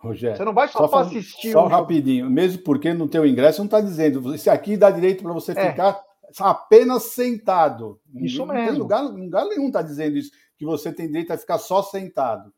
[0.00, 1.52] Rogério, você não vai só, só para assistir.
[1.52, 2.34] Só rapidinho, jogo.
[2.34, 5.70] mesmo porque no teu ingresso não está dizendo, esse aqui dá direito para você é.
[5.70, 6.02] ficar
[6.38, 8.00] apenas sentado.
[8.14, 8.72] Isso não, mesmo.
[8.72, 12.50] Não lugar, lugar nenhum está dizendo isso, que você tem direito a ficar só sentado.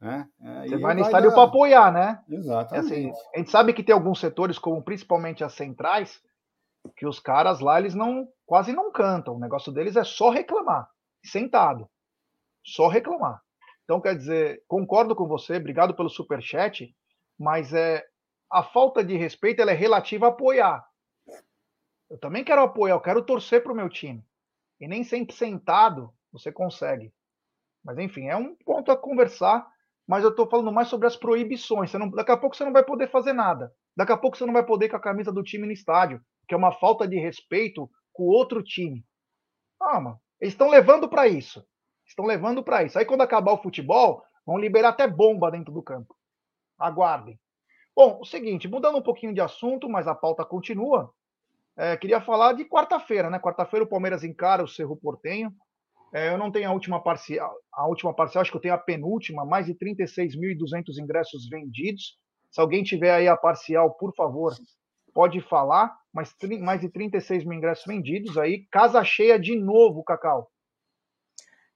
[0.00, 0.26] Né?
[0.40, 1.34] É, você vai no estádio dar...
[1.34, 2.22] para apoiar, né?
[2.28, 2.86] Exatamente.
[2.86, 6.22] Assim, a gente sabe que tem alguns setores, como principalmente as centrais,
[6.96, 9.34] que os caras lá eles não quase não cantam.
[9.34, 10.88] O negócio deles é só reclamar,
[11.22, 11.86] sentado,
[12.64, 13.42] só reclamar.
[13.88, 16.94] Então quer dizer, concordo com você, obrigado pelo super chat,
[17.38, 18.04] mas é
[18.52, 20.86] a falta de respeito ela é relativa a apoiar.
[22.10, 24.22] Eu também quero apoiar, eu quero torcer para o meu time.
[24.80, 27.12] E nem sempre sentado você consegue.
[27.82, 29.66] Mas enfim, é um ponto a conversar.
[30.06, 31.92] Mas eu estou falando mais sobre as proibições.
[31.94, 33.72] Não, daqui a pouco você não vai poder fazer nada.
[33.94, 36.22] Daqui a pouco você não vai poder ir com a camisa do time no estádio
[36.48, 39.04] que é uma falta de respeito com o outro time.
[39.80, 41.64] Ah, mano, eles estão levando para isso.
[42.08, 42.98] Estão levando para isso.
[42.98, 46.16] Aí quando acabar o futebol, vão liberar até bomba dentro do campo.
[46.78, 47.38] Aguardem.
[47.94, 51.12] Bom, o seguinte, mudando um pouquinho de assunto, mas a pauta continua.
[51.76, 53.38] É, queria falar de quarta-feira, né?
[53.38, 55.52] Quarta-feira o Palmeiras encara o Cerro Portenho.
[56.12, 58.78] É, eu não tenho a última parcial, a última parcial, acho que eu tenho a
[58.78, 62.16] penúltima, mais de 36.200 ingressos vendidos.
[62.50, 64.54] Se alguém tiver aí a parcial, por favor,
[65.12, 70.50] pode falar, mas mais de 36 mil ingressos vendidos aí, casa cheia de novo, Cacau.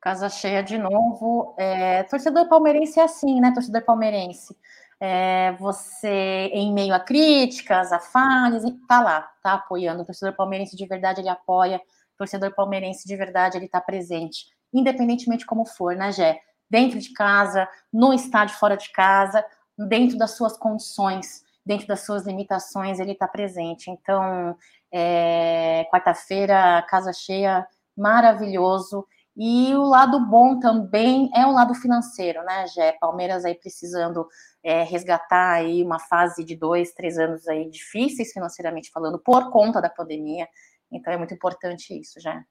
[0.02, 1.54] Casa cheia de novo.
[1.56, 3.52] É, torcedor palmeirense é assim, né?
[3.54, 4.54] Torcedor palmeirense.
[5.00, 10.02] É, você, em meio a críticas, a falhas, tá lá, tá apoiando.
[10.02, 11.78] O torcedor palmeirense de verdade, ele apoia.
[12.14, 14.46] O torcedor palmeirense de verdade, ele tá presente.
[14.74, 16.40] Independentemente como for, né, Gé?
[16.68, 19.44] Dentro de casa, no estádio fora de casa,
[19.78, 23.88] dentro das suas condições dentro das suas limitações, ele está presente.
[23.88, 24.56] Então,
[24.90, 27.64] é, quarta-feira, casa cheia,
[27.96, 29.06] maravilhoso.
[29.36, 32.92] E o lado bom também é o lado financeiro, né, Gé?
[33.00, 34.28] Palmeiras aí precisando
[34.62, 39.80] é, resgatar aí uma fase de dois, três anos aí difíceis financeiramente falando, por conta
[39.80, 40.46] da pandemia.
[40.90, 42.42] Então é muito importante isso, já.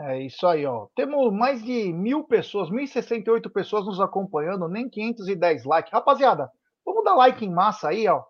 [0.00, 0.88] É isso aí, ó.
[0.94, 5.92] Temos mais de mil pessoas, 1.068 pessoas nos acompanhando, nem 510 likes.
[5.92, 6.50] Rapaziada,
[6.88, 8.24] Vamos dar like em massa aí, ó.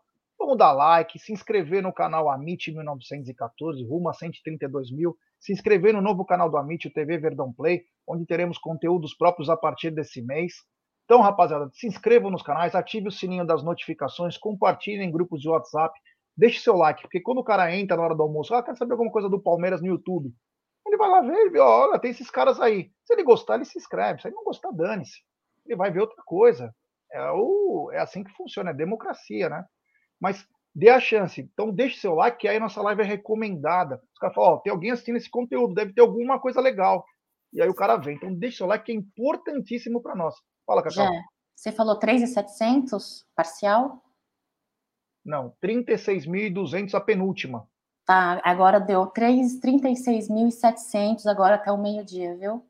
[0.48, 5.14] Vamos dar like, se inscrever no canal Amit 1914, rumo a 132 mil.
[5.38, 9.50] Se inscrever no novo canal do Amit, o TV Verdão Play, onde teremos conteúdos próprios
[9.50, 10.54] a partir desse mês.
[11.04, 15.50] Então, rapaziada, se inscrevam nos canais, ative o sininho das notificações, compartilhem em grupos de
[15.50, 15.92] WhatsApp,
[16.34, 18.92] deixe seu like, porque quando o cara entra na hora do almoço, ah, quer saber
[18.92, 20.32] alguma coisa do Palmeiras no YouTube?
[20.86, 22.90] Ele vai lá ver, ele olha, tem esses caras aí.
[23.04, 24.22] Se ele gostar, ele se inscreve.
[24.22, 25.20] Se ele não gostar, dane-se.
[25.66, 26.74] Ele vai ver outra coisa.
[27.12, 29.62] É, o, é assim que funciona, é democracia, né?
[30.20, 31.40] Mas dê a chance.
[31.40, 34.02] Então deixe seu like, que aí nossa live é recomendada.
[34.12, 37.04] Os caras falam, ó, tem alguém assistindo esse conteúdo, deve ter alguma coisa legal.
[37.52, 38.16] E aí o cara vem.
[38.16, 40.36] Então deixe seu like, que é importantíssimo para nós.
[40.66, 41.04] Fala, Cacau.
[41.04, 41.10] Já.
[41.54, 44.02] Você falou 3,700 parcial?
[45.24, 47.68] Não, 36.200 a penúltima.
[48.06, 52.64] Tá, agora deu 36.700 agora até o meio-dia, viu?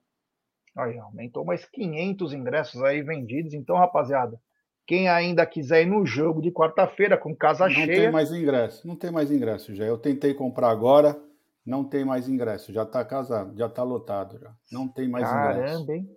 [0.76, 3.52] Aí, aumentou mais 500 ingressos aí vendidos.
[3.52, 4.40] Então, rapaziada,
[4.88, 7.86] quem ainda quiser ir no jogo de quarta-feira com casa não cheia.
[7.86, 9.84] Não tem mais ingresso, não tem mais ingresso já.
[9.84, 11.14] Eu tentei comprar agora,
[11.64, 12.72] não tem mais ingresso.
[12.72, 14.50] Já está casado, já está lotado já.
[14.72, 15.72] Não tem mais Caramba, ingresso.
[15.74, 16.08] Caramba, hein?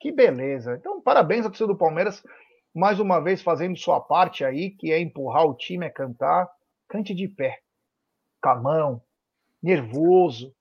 [0.00, 0.76] Que beleza.
[0.80, 2.22] Então, parabéns a torcida do Palmeiras,
[2.74, 6.50] mais uma vez fazendo sua parte aí, que é empurrar o time, é cantar.
[6.88, 7.58] Cante de pé,
[8.40, 9.02] camão,
[9.62, 10.54] nervoso,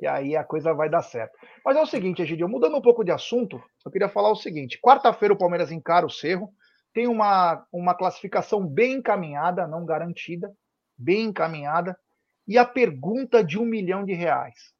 [0.00, 1.36] e aí a coisa vai dar certo.
[1.64, 4.78] Mas é o seguinte, Egidio, mudando um pouco de assunto, eu queria falar o seguinte:
[4.80, 6.48] quarta-feira o Palmeiras encara o Cerro,
[6.94, 10.54] tem uma, uma classificação bem encaminhada, não garantida,
[10.96, 11.98] bem encaminhada,
[12.46, 14.72] e a pergunta de um milhão de reais.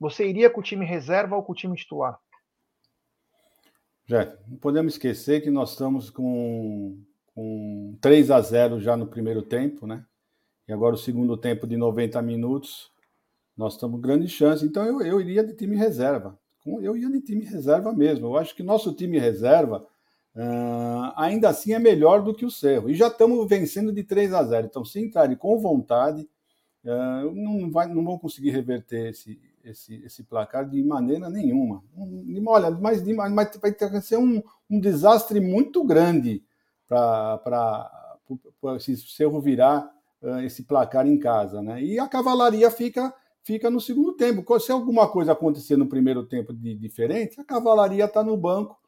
[0.00, 2.18] Você iria com o time reserva ou com o time titular?
[4.06, 6.98] Já, não podemos esquecer que nós estamos com,
[7.34, 10.04] com 3 a 0 já no primeiro tempo, né?
[10.66, 12.90] E agora o segundo tempo de 90 minutos
[13.56, 14.64] nós temos grande chance.
[14.64, 16.38] Então eu, eu iria de time reserva.
[16.64, 18.26] Eu ia de time reserva mesmo.
[18.26, 19.86] Eu acho que nosso time reserva
[20.36, 22.90] uh, ainda assim é melhor do que o Cerro.
[22.90, 24.66] E já estamos vencendo de 3 a 0.
[24.66, 26.28] Então, se entrarem com vontade,
[26.84, 31.82] uh, não, vai, não vão conseguir reverter esse, esse, esse placar de maneira nenhuma.
[32.46, 36.44] olha, mas, mas vai ter que ser um, um desastre muito grande
[36.88, 37.40] para
[38.62, 39.90] o Cerro virar
[40.22, 41.62] uh, esse placar em casa.
[41.62, 41.82] Né?
[41.82, 43.14] E a cavalaria fica
[43.44, 44.60] fica no segundo tempo.
[44.60, 48.78] Se alguma coisa acontecer no primeiro tempo de diferente, a cavalaria está no banco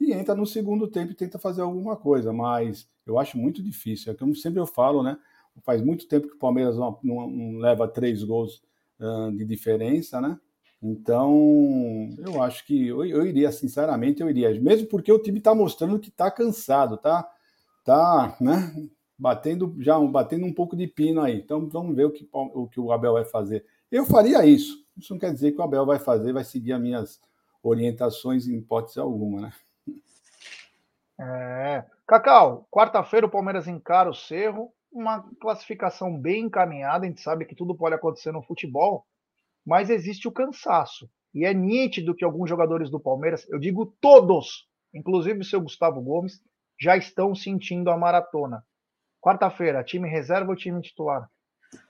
[0.00, 2.32] e entra no segundo tempo e tenta fazer alguma coisa.
[2.32, 4.12] Mas eu acho muito difícil.
[4.12, 5.18] É como sempre eu falo, né?
[5.64, 8.62] Faz muito tempo que o Palmeiras não, não, não leva três gols
[9.00, 10.38] uh, de diferença, né?
[10.80, 14.48] Então, eu acho que eu, eu, iria, sinceramente, eu iria.
[14.60, 17.28] Mesmo porque o time está mostrando que está cansado, tá?
[17.84, 18.72] Tá, né?
[19.18, 21.36] Batendo já batendo um pouco de pino aí.
[21.36, 23.64] Então, vamos ver o que o, que o Abel vai fazer.
[23.90, 24.84] Eu faria isso.
[24.96, 27.20] Isso não quer dizer que o Abel vai fazer, vai seguir as minhas
[27.62, 29.52] orientações em hipótese alguma, né?
[31.20, 31.84] É.
[32.06, 37.54] Cacau, quarta-feira o Palmeiras encara o Cerro, uma classificação bem encaminhada, a gente sabe que
[37.54, 39.04] tudo pode acontecer no futebol,
[39.66, 41.10] mas existe o cansaço.
[41.34, 46.00] E é nítido que alguns jogadores do Palmeiras, eu digo todos, inclusive o seu Gustavo
[46.00, 46.40] Gomes,
[46.80, 48.64] já estão sentindo a maratona.
[49.20, 51.28] Quarta-feira, time reserva ou time titular?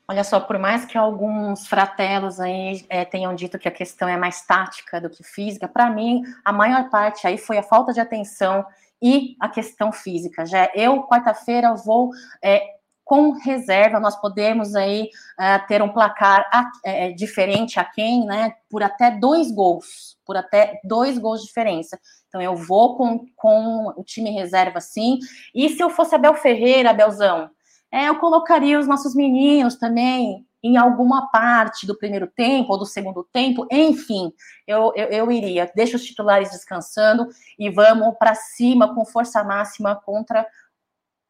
[0.09, 4.17] Olha só, por mais que alguns fratelos aí é, tenham dito que a questão é
[4.17, 8.01] mais tática do que física, para mim a maior parte aí foi a falta de
[8.01, 8.65] atenção
[9.03, 10.45] e a questão física.
[10.47, 12.11] Já eu quarta-feira vou
[12.43, 16.45] é, com reserva, nós podemos aí é, ter um placar
[16.85, 18.55] é, diferente a quem, né?
[18.69, 21.99] Por até dois gols, por até dois gols de diferença.
[22.29, 25.19] Então eu vou com, com o time reserva, sim.
[25.55, 27.51] E se eu fosse Abel Ferreira, Abelzão,
[27.91, 32.87] é, eu colocaria os nossos meninos também em alguma parte do primeiro tempo ou do
[32.87, 34.33] segundo tempo, enfim,
[34.67, 35.71] eu, eu, eu iria.
[35.75, 37.29] Deixa os titulares descansando
[37.59, 40.47] e vamos para cima com força máxima contra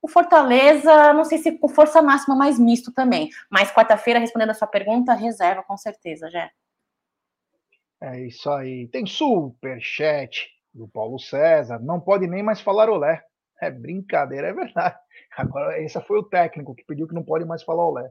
[0.01, 1.13] o Fortaleza.
[1.13, 3.29] Não sei se com força máxima, mais misto também.
[3.51, 6.51] Mas quarta-feira, respondendo a sua pergunta, reserva com certeza, já.
[8.01, 8.89] É isso aí.
[8.89, 11.79] Tem super chat do Paulo César.
[11.81, 13.23] Não pode nem mais falar olé.
[13.61, 14.97] É brincadeira, é verdade.
[15.37, 18.11] Agora, esse foi o técnico que pediu que não pode mais falar olé.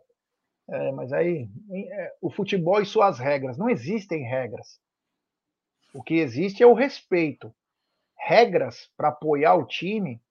[0.70, 3.58] É, mas aí, é, o futebol e suas regras.
[3.58, 4.80] Não existem regras.
[5.94, 7.54] O que existe é o respeito.
[8.18, 10.22] Regras para apoiar o time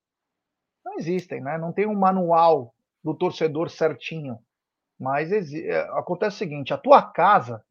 [0.87, 1.59] não existem, né?
[1.59, 2.73] Não tem um manual
[3.03, 4.39] do torcedor certinho.
[4.99, 7.65] Mas é, acontece o seguinte: a tua casa,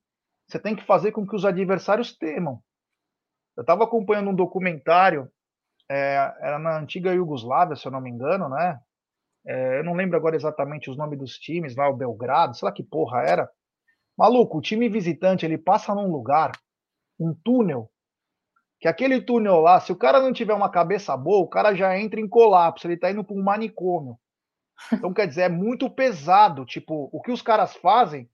[0.46, 2.62] você tem que fazer com que os adversários temam.
[3.56, 5.32] Eu estava acompanhando um documentário,
[5.90, 8.80] é, era na antiga Iugoslávia, se eu não me engano, né?
[9.48, 12.72] É, eu não lembro agora exatamente os nomes dos times, lá o Belgrado, sei lá
[12.72, 13.50] que porra era.
[14.18, 16.52] Maluco, o time visitante ele passa num lugar,
[17.20, 17.90] um túnel,
[18.80, 21.98] que aquele túnel lá, se o cara não tiver uma cabeça boa, o cara já
[21.98, 24.18] entra em colapso, ele tá indo para um manicômio.
[24.92, 28.30] Então, quer dizer, é muito pesado, tipo, o que os caras fazem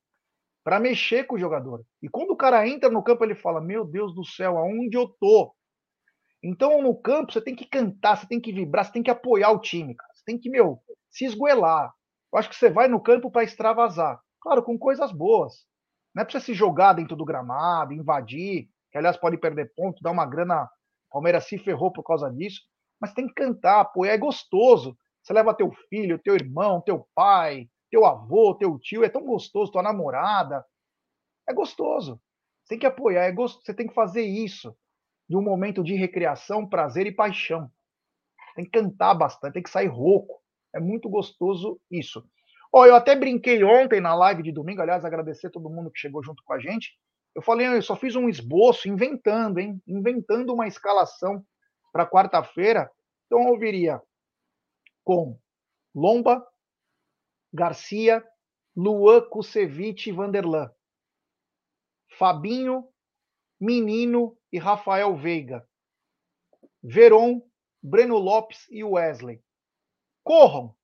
[0.64, 1.84] para mexer com o jogador.
[2.01, 5.07] E quando o cara entra no campo, ele fala: Meu Deus do céu, aonde eu
[5.07, 5.53] tô?
[6.43, 9.51] Então, no campo, você tem que cantar, você tem que vibrar, você tem que apoiar
[9.51, 10.12] o time, cara.
[10.14, 10.82] Você tem que, meu,
[11.12, 11.93] se esgoelar.
[12.34, 14.20] Eu acho que você vai no campo para extravasar.
[14.39, 15.66] Claro, com coisas boas.
[16.16, 20.01] Não é para você se jogar dentro do gramado, invadir, que aliás pode perder ponto,
[20.01, 20.70] dar uma grana.
[21.09, 22.62] Palmeiras se ferrou por causa disso.
[22.99, 24.97] Mas tem que cantar, pô, é gostoso.
[25.22, 29.72] Você leva teu filho, teu irmão, teu pai, teu avô, teu tio, é tão gostoso,
[29.72, 30.66] tua namorada.
[31.47, 32.22] É gostoso.
[32.64, 33.66] Você tem que apoiar, é gostoso.
[33.66, 34.76] você tem que fazer isso
[35.30, 37.72] de um momento de recreação, prazer e paixão.
[38.55, 40.40] Tem que cantar bastante, tem que sair rouco.
[40.74, 42.24] É muito gostoso isso.
[42.74, 45.99] Ó, eu até brinquei ontem na live de domingo, aliás, agradecer a todo mundo que
[45.99, 46.97] chegou junto com a gente.
[47.36, 49.82] Eu falei, eu só fiz um esboço inventando, hein?
[49.88, 51.45] Inventando uma escalação
[51.91, 52.89] para quarta-feira.
[53.26, 54.01] Então eu viria
[55.03, 55.38] com
[55.93, 56.45] Lomba,
[57.53, 58.24] Garcia,
[58.76, 60.72] Luan Kusevich e Vanderlan.
[62.17, 62.88] Fabinho,
[63.59, 65.67] Menino e Rafael Veiga.
[66.84, 67.41] Veron,
[67.82, 69.41] Breno Lopes e Wesley.
[70.24, 70.76] Corram!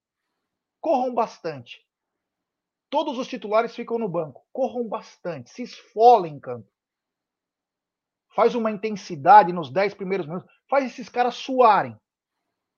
[0.81, 1.85] Corram bastante.
[2.89, 4.45] Todos os titulares ficam no banco.
[4.51, 6.69] Corram bastante, se esfolem em campo.
[8.33, 10.49] Faz uma intensidade nos 10 primeiros minutos.
[10.69, 11.97] Faz esses caras suarem.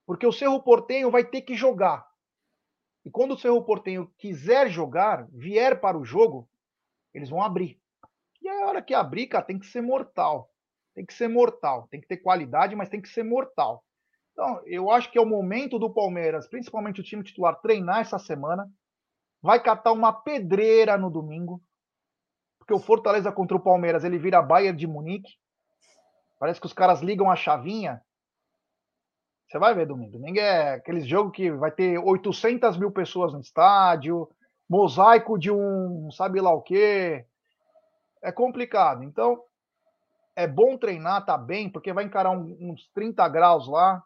[0.06, 2.04] Porque o Cerro Portenho vai ter que jogar.
[3.04, 6.48] E quando o Cerro Portenho quiser jogar, vier para o jogo,
[7.14, 7.80] eles vão abrir.
[8.42, 10.50] E a hora que abrir, cara, tem que ser mortal.
[10.94, 11.86] Tem que ser mortal.
[11.88, 13.84] Tem que ter qualidade, mas tem que ser mortal.
[14.32, 18.18] Então, eu acho que é o momento do Palmeiras, principalmente o time titular, treinar essa
[18.18, 18.70] semana.
[19.42, 21.62] Vai catar uma pedreira no domingo.
[22.58, 25.32] Porque o Fortaleza contra o Palmeiras, ele vira Bayern de Munique.
[26.38, 28.02] Parece que os caras ligam a chavinha
[29.50, 30.12] você vai ver domingo.
[30.12, 34.28] Domingo é aqueles jogos que vai ter 800 mil pessoas no estádio,
[34.68, 37.26] mosaico de um sabe lá o quê.
[38.22, 39.02] É complicado.
[39.02, 39.42] Então,
[40.36, 44.00] é bom treinar, tá bem, porque vai encarar um, uns 30 graus lá,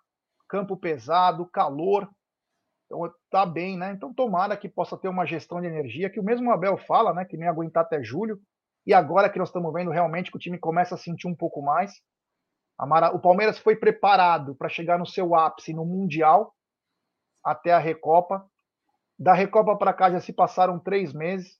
[0.48, 2.08] campo pesado, calor.
[2.86, 3.92] Então, tá bem, né?
[3.92, 7.24] Então, tomara que possa ter uma gestão de energia, que o mesmo Abel fala, né?
[7.24, 8.40] Que nem aguentar até julho.
[8.86, 11.62] E agora que nós estamos vendo realmente que o time começa a sentir um pouco
[11.62, 11.92] mais.
[12.78, 13.14] Mara...
[13.14, 16.54] O Palmeiras foi preparado para chegar no seu ápice no Mundial
[17.42, 18.44] até a Recopa.
[19.18, 21.58] Da Recopa para cá já se passaram três meses.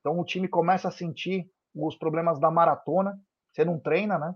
[0.00, 3.18] Então o time começa a sentir os problemas da maratona.
[3.52, 4.34] Você não treina, né?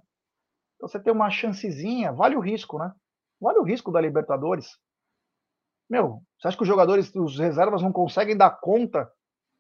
[0.76, 2.12] Então você tem uma chancezinha.
[2.12, 2.92] Vale o risco, né?
[3.40, 4.78] Vale o risco da Libertadores.
[5.88, 9.10] Meu, você acha que os jogadores, os reservas não conseguem dar conta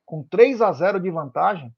[0.04, 1.74] com 3 a 0 de vantagem?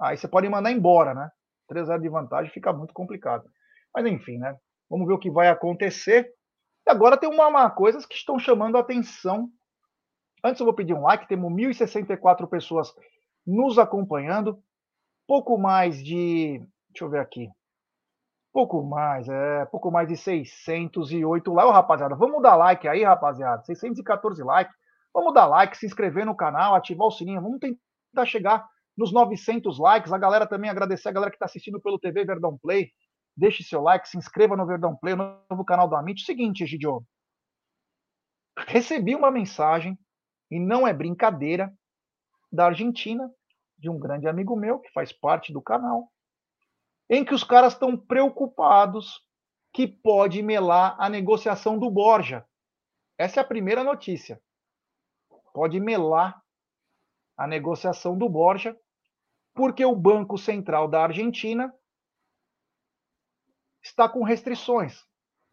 [0.00, 1.30] Aí você pode mandar embora, né?
[1.68, 3.48] 3 a 0 de vantagem fica muito complicado.
[3.94, 4.56] Mas enfim, né?
[4.88, 6.32] Vamos ver o que vai acontecer.
[6.86, 9.50] E agora tem uma, uma coisas que estão chamando a atenção.
[10.42, 12.92] Antes eu vou pedir um like, temos 1.064 pessoas
[13.46, 14.62] nos acompanhando.
[15.26, 16.58] Pouco mais de.
[16.90, 17.48] Deixa eu ver aqui.
[18.58, 19.66] Pouco mais, é.
[19.66, 21.70] Pouco mais de 608 likes.
[21.70, 23.62] Ô, rapaziada, vamos dar like aí, rapaziada.
[23.62, 24.74] 614 likes.
[25.14, 27.40] Vamos dar like, se inscrever no canal, ativar o sininho.
[27.40, 30.12] Vamos tentar chegar nos 900 likes.
[30.12, 32.90] A galera também agradecer a galera que está assistindo pelo TV Verdão Play
[33.36, 36.24] deixe seu like, se inscreva no Verdão Play, no novo canal do Amit.
[36.24, 37.06] Seguinte, Egidio,
[38.66, 39.96] recebi uma mensagem,
[40.50, 41.72] e não é brincadeira,
[42.50, 43.30] da Argentina,
[43.78, 46.10] de um grande amigo meu, que faz parte do canal,
[47.08, 49.26] em que os caras estão preocupados
[49.72, 52.46] que pode melar a negociação do Borja.
[53.16, 54.40] Essa é a primeira notícia.
[55.52, 56.42] Pode melar
[57.36, 58.78] a negociação do Borja,
[59.54, 61.72] porque o Banco Central da Argentina
[63.82, 65.04] está com restrições.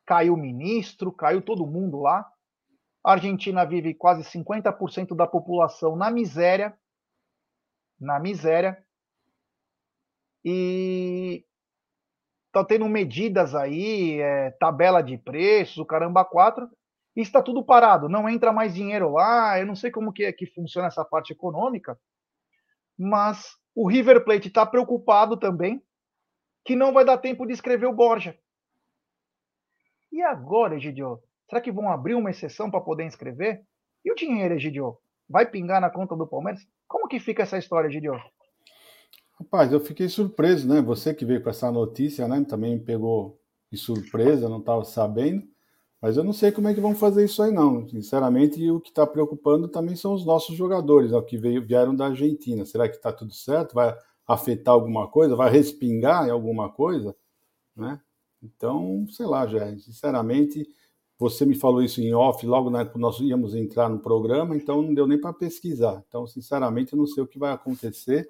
[0.06, 2.30] Caiu o ministro, caiu todo mundo lá.
[3.04, 6.78] A Argentina vive quase 50% da população na miséria.
[8.00, 8.85] Na miséria.
[10.46, 11.44] E
[12.46, 16.70] está tendo medidas aí, é, tabela de preços, o caramba 4,
[17.16, 20.32] e está tudo parado, não entra mais dinheiro lá, eu não sei como que, é,
[20.32, 22.00] que funciona essa parte econômica,
[22.98, 25.82] mas o River Plate está preocupado também,
[26.64, 28.38] que não vai dar tempo de escrever o Borja.
[30.12, 31.20] E agora, Egidio?
[31.50, 33.64] Será que vão abrir uma exceção para poder inscrever?
[34.04, 34.98] E o dinheiro, Egidio?
[35.28, 36.66] Vai pingar na conta do Palmeiras?
[36.88, 38.20] Como que fica essa história, Egidio?
[39.40, 40.82] Rapaz, eu fiquei surpreso, né?
[40.82, 42.44] Você que veio com essa notícia, né?
[42.46, 43.40] Também me pegou
[43.72, 45.44] de surpresa, não estava sabendo.
[46.02, 47.88] Mas eu não sei como é que vão fazer isso aí, não.
[47.90, 52.08] Sinceramente, o que está preocupando também são os nossos jogadores, ó, que veio, vieram da
[52.08, 52.66] Argentina.
[52.66, 53.74] Será que está tudo certo?
[53.76, 53.96] Vai
[54.28, 57.16] afetar alguma coisa, vai respingar em alguma coisa,
[57.76, 58.00] né?
[58.44, 60.68] Então, sei lá, já, sinceramente,
[61.18, 64.82] você me falou isso em off logo na época nós íamos entrar no programa, então
[64.82, 66.04] não deu nem para pesquisar.
[66.08, 68.28] Então, sinceramente, eu não sei o que vai acontecer.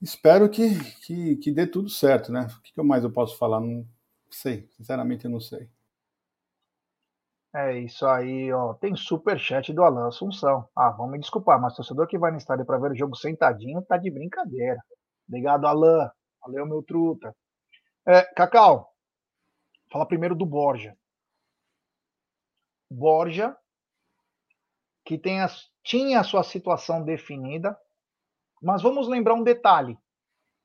[0.00, 2.46] Espero que, que, que dê tudo certo, né?
[2.46, 3.60] O que, mais eu posso falar?
[3.60, 3.84] Não
[4.30, 5.68] sei, sinceramente, eu não sei.
[7.52, 8.74] É isso aí, ó.
[8.74, 10.68] Tem super chat do Alan Assunção.
[10.76, 13.82] Ah, vamos me desculpar, mas torcedor que vai no estádio para ver o jogo sentadinho
[13.82, 14.80] tá de brincadeira.
[15.26, 16.10] Obrigado, Alan.
[16.40, 17.34] Valeu, meu truta.
[18.06, 18.94] É, Cacau,
[19.90, 20.96] fala primeiro do Borja.
[22.90, 23.56] Borja,
[25.04, 25.48] que tem a,
[25.82, 27.76] tinha a sua situação definida,
[28.62, 29.98] mas vamos lembrar um detalhe.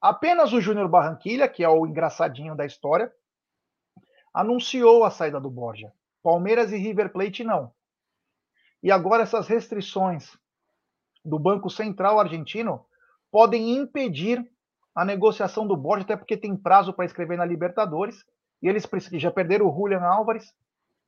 [0.02, 3.12] Apenas o Júnior Barranquilha, que é o engraçadinho da história,
[4.34, 5.94] anunciou a saída do Borja.
[6.22, 7.72] Palmeiras e River Plate não.
[8.82, 10.38] E agora essas restrições
[11.24, 12.86] do Banco Central argentino
[13.32, 14.46] podem impedir
[14.96, 18.26] a negociação do Borja, até porque tem prazo para escrever na Libertadores,
[18.62, 20.54] e eles já perderam o Julian Álvares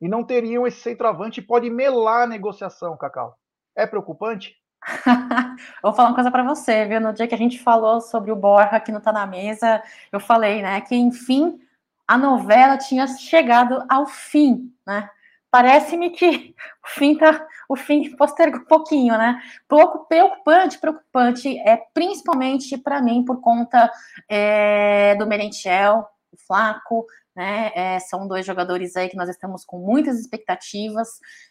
[0.01, 3.38] e não teriam esse centroavante, pode melar a negociação, Cacau.
[3.75, 4.55] É preocupante?
[5.81, 7.01] Vou falar uma coisa para você, viu?
[7.01, 9.81] No dia que a gente falou sobre o Borja aqui no Tá na Mesa,
[10.11, 11.59] eu falei, né, que enfim
[12.07, 15.09] a novela tinha chegado ao fim, né?
[15.49, 19.41] Parece-me que o fim tá, o fim postergou um pouquinho, né?
[19.67, 23.89] Pouco preocupante, preocupante, é principalmente para mim por conta
[24.29, 26.07] é, do Merentiel,
[26.45, 27.05] Flaco,
[27.36, 27.71] né?
[27.75, 31.07] É, são dois jogadores aí que nós estamos com muitas expectativas.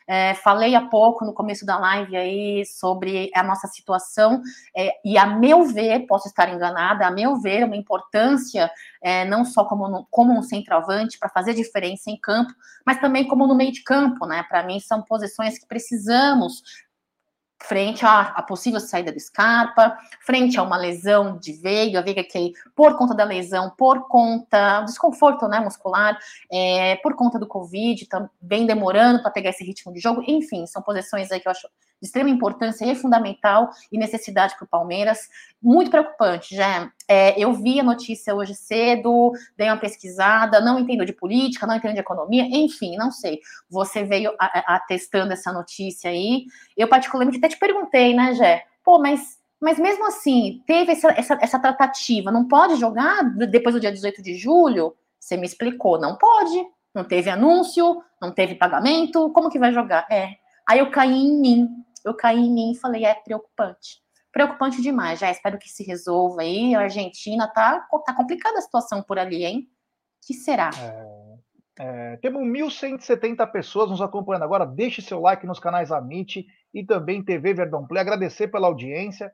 [0.07, 4.41] É, falei há pouco no começo da live aí sobre a nossa situação,
[4.77, 8.71] é, e a meu ver, posso estar enganada, a meu ver, uma importância
[9.03, 12.53] é, não só como, no, como um centroavante para fazer diferença em campo,
[12.87, 14.43] mas também como no meio de campo, né?
[14.49, 16.63] Para mim, são posições que precisamos
[17.69, 22.97] frente à, possível saída do Scarpa, frente a uma lesão de Veiga, Veiga que por
[22.97, 26.19] conta da lesão, por conta do desconforto né, muscular,
[26.53, 30.83] é, por conta do Covid, também demorando para pegar esse ritmo de jogo, enfim, são
[30.83, 31.67] posições aí que eu acho
[32.05, 35.31] de extrema importância e fundamental e necessidade para o Palmeiras.
[35.61, 36.93] Muito preocupante, já.
[37.09, 41.77] É, eu vi a notícia hoje cedo, dei uma pesquisada, não entendo de política, não
[41.77, 43.41] entendo de economia, enfim, não sei.
[43.71, 46.45] Você veio atestando essa notícia aí.
[46.77, 48.65] Eu, particularmente, até te perguntei, né, Jé?
[48.85, 53.81] Pô, mas mas mesmo assim, teve essa, essa, essa, tratativa, não pode jogar depois do
[53.81, 54.95] dia 18 de julho?
[55.19, 60.07] Você me explicou, não pode, não teve anúncio, não teve pagamento, como que vai jogar?
[60.11, 60.35] É.
[60.67, 64.03] Aí eu caí em mim, eu caí em mim e falei, é preocupante.
[64.33, 66.75] Preocupante demais, já espero que se resolva aí.
[66.75, 69.71] A Argentina tá, tá complicada a situação por ali, hein?
[70.27, 70.71] que será?
[71.79, 74.67] É, é, temos 1.170 pessoas nos acompanhando agora.
[74.67, 78.01] Deixe seu like nos canais Amit e também TV Verdão Play.
[78.01, 79.33] Agradecer pela audiência.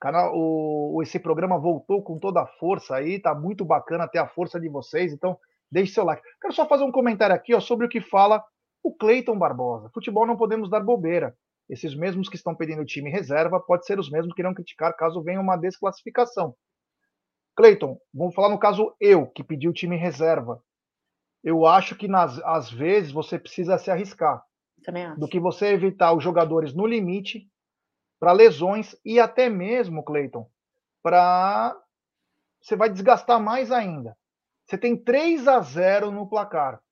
[0.00, 4.28] Canal, o, esse programa voltou com toda a força aí, tá muito bacana ter a
[4.28, 5.12] força de vocês.
[5.12, 5.38] Então,
[5.70, 6.22] deixe seu like.
[6.40, 8.42] Quero só fazer um comentário aqui ó, sobre o que fala
[8.82, 9.90] o Cleiton Barbosa.
[9.94, 11.34] Futebol não podemos dar bobeira.
[11.68, 15.22] Esses mesmos que estão pedindo time reserva pode ser os mesmos que irão criticar caso
[15.22, 16.54] venha uma desclassificação.
[17.56, 20.62] Cleiton, vamos falar no caso eu, que pedi o time reserva.
[21.42, 24.42] Eu acho que nas, às vezes você precisa se arriscar.
[25.16, 27.48] Do que você evitar os jogadores no limite
[28.18, 30.50] para lesões e até mesmo, Cleiton,
[31.02, 31.78] para
[32.60, 34.16] você vai desgastar mais ainda.
[34.64, 36.82] Você tem 3 a 0 no placar.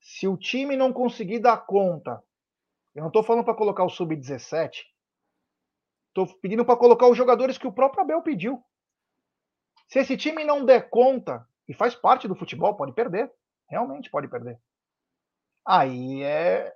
[0.00, 2.22] Se o time não conseguir dar conta
[2.94, 4.84] eu não estou falando para colocar o sub-17.
[6.08, 8.62] Estou pedindo para colocar os jogadores que o próprio Abel pediu.
[9.88, 13.32] Se esse time não der conta, e faz parte do futebol, pode perder.
[13.68, 14.58] Realmente pode perder.
[15.64, 16.74] Aí é,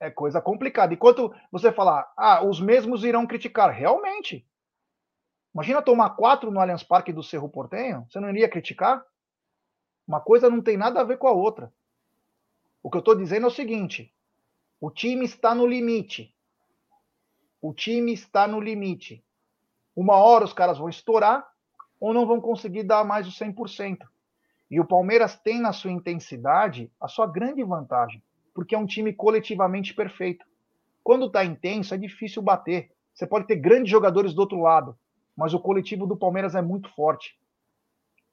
[0.00, 0.92] é coisa complicada.
[0.92, 3.70] Enquanto você falar, ah, os mesmos irão criticar.
[3.70, 4.44] Realmente.
[5.54, 9.06] Imagina tomar quatro no Allianz Parque do Cerro Portenho, você não iria criticar?
[10.08, 11.72] Uma coisa não tem nada a ver com a outra.
[12.82, 14.12] O que eu estou dizendo é o seguinte:
[14.82, 16.34] o time está no limite.
[17.60, 19.24] O time está no limite.
[19.94, 21.48] Uma hora os caras vão estourar
[22.00, 23.98] ou não vão conseguir dar mais o 100%.
[24.68, 28.20] E o Palmeiras tem na sua intensidade a sua grande vantagem,
[28.52, 30.44] porque é um time coletivamente perfeito.
[31.04, 32.90] Quando está intenso, é difícil bater.
[33.14, 34.98] Você pode ter grandes jogadores do outro lado,
[35.36, 37.38] mas o coletivo do Palmeiras é muito forte.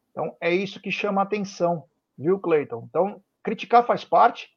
[0.09, 1.83] Então, é isso que chama a atenção,
[2.17, 2.87] viu, Cleiton?
[2.89, 4.49] Então, criticar faz parte,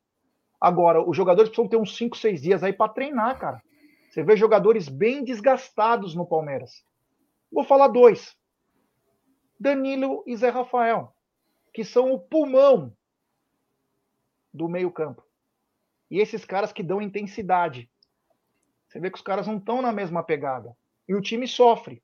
[0.63, 3.61] Agora, os jogadores precisam ter uns 5, 6 dias aí para treinar, cara.
[4.09, 6.85] Você vê jogadores bem desgastados no Palmeiras.
[7.51, 8.37] Vou falar dois:
[9.59, 11.13] Danilo e Zé Rafael,
[11.75, 12.97] que são o pulmão
[14.55, 15.27] do meio-campo.
[16.09, 17.91] E esses caras que dão intensidade.
[18.87, 20.77] Você vê que os caras não estão na mesma pegada.
[21.09, 22.01] E o time sofre.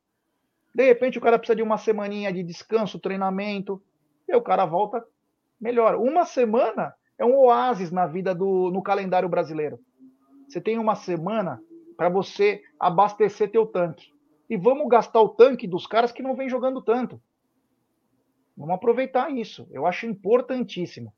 [0.75, 3.81] De repente o cara precisa de uma semaninha de descanso, treinamento,
[4.27, 5.07] e o cara volta
[5.61, 5.95] melhor.
[5.95, 9.79] Uma semana é um oásis na vida do no calendário brasileiro.
[10.49, 11.61] Você tem uma semana
[11.97, 14.13] para você abastecer teu tanque.
[14.49, 17.21] E vamos gastar o tanque dos caras que não vem jogando tanto.
[18.57, 19.69] Vamos aproveitar isso.
[19.71, 21.13] Eu acho importantíssimo.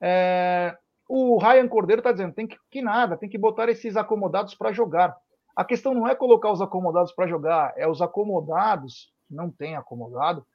[0.00, 0.76] É...
[1.08, 4.72] O Ryan Cordeiro está dizendo, tem que, que nada, tem que botar esses acomodados para
[4.72, 5.16] jogar.
[5.56, 9.74] A questão não é colocar os acomodados para jogar, é os acomodados, que não tem
[9.74, 10.46] acomodado,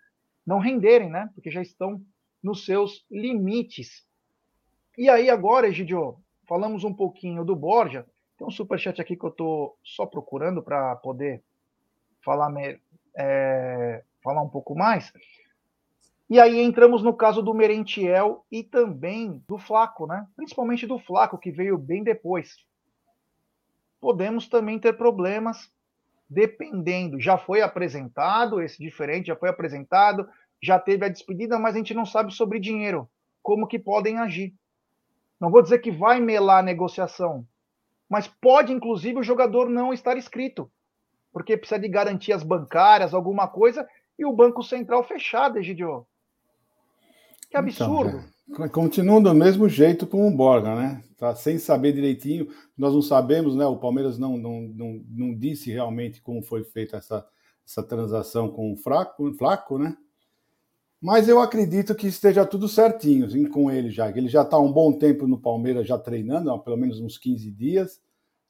[0.48, 1.30] não renderem, né?
[1.36, 2.02] Porque já estão
[2.42, 4.06] nos seus limites.
[4.98, 6.18] E aí agora, Egidio,
[6.48, 8.06] falamos um pouquinho do Borja.
[8.38, 11.44] Tem um superchat aqui que eu estou só procurando para poder
[12.22, 12.54] falar,
[13.18, 15.12] é, falar um pouco mais.
[16.30, 20.26] E aí entramos no caso do Merentiel e também do Flaco, né?
[20.36, 22.56] Principalmente do Flaco, que veio bem depois.
[24.00, 25.70] Podemos também ter problemas
[26.30, 27.20] dependendo.
[27.20, 30.28] Já foi apresentado esse diferente, já foi apresentado,
[30.62, 33.08] já teve a despedida, mas a gente não sabe sobre dinheiro,
[33.44, 34.54] como que podem agir.
[35.40, 37.46] Não vou dizer que vai melar a negociação,
[38.10, 40.70] mas pode inclusive o jogador não estar inscrito,
[41.32, 46.06] porque precisa de garantias bancárias, alguma coisa, e o Banco Central fechado, Egidio.
[47.50, 48.24] Que então, absurdo.
[48.50, 51.04] Então, continua do mesmo jeito com o Borga, né?
[51.18, 52.48] Tá sem saber direitinho.
[52.78, 53.66] Nós não sabemos, né?
[53.66, 57.28] O Palmeiras não, não, não, não disse realmente como foi feita essa,
[57.66, 59.98] essa transação com o Flaco, Flaco, né?
[61.06, 64.10] Mas eu acredito que esteja tudo certinho com ele já.
[64.10, 67.52] Ele já está um bom tempo no Palmeiras, já treinando, há pelo menos uns 15
[67.52, 68.02] dias.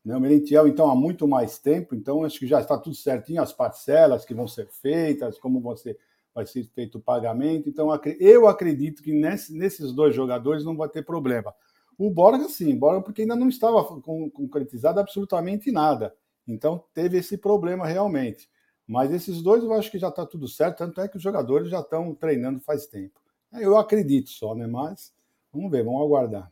[0.06, 0.16] Né?
[0.16, 1.94] O Merentiel, então, há muito mais tempo.
[1.94, 5.98] Então, acho que já está tudo certinho, as parcelas que vão ser feitas, como ser
[6.34, 7.68] vai ser feito o pagamento.
[7.68, 7.90] Então,
[8.22, 11.54] eu acredito que nesses dois jogadores não vai ter problema.
[11.98, 16.16] O Borga, sim, Borga, porque ainda não estava concretizado absolutamente nada.
[16.48, 18.48] Então, teve esse problema realmente.
[18.88, 21.70] Mas esses dois eu acho que já está tudo certo, tanto é que os jogadores
[21.70, 23.20] já estão treinando faz tempo.
[23.54, 24.68] Eu acredito só, né?
[24.68, 25.14] Mas
[25.52, 26.52] vamos ver, vamos aguardar.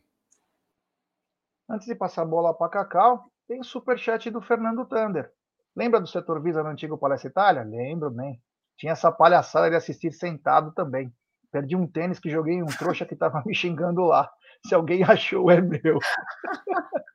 [1.68, 5.32] Antes de passar a bola para Cacau, tem o superchat do Fernando Thunder.
[5.76, 7.62] Lembra do setor Visa no antigo Palestra Itália?
[7.62, 8.40] Lembro bem.
[8.76, 11.12] Tinha essa palhaçada de assistir sentado também.
[11.50, 14.30] Perdi um tênis que joguei um trouxa que estava me xingando lá.
[14.66, 15.98] Se alguém achou, é meu.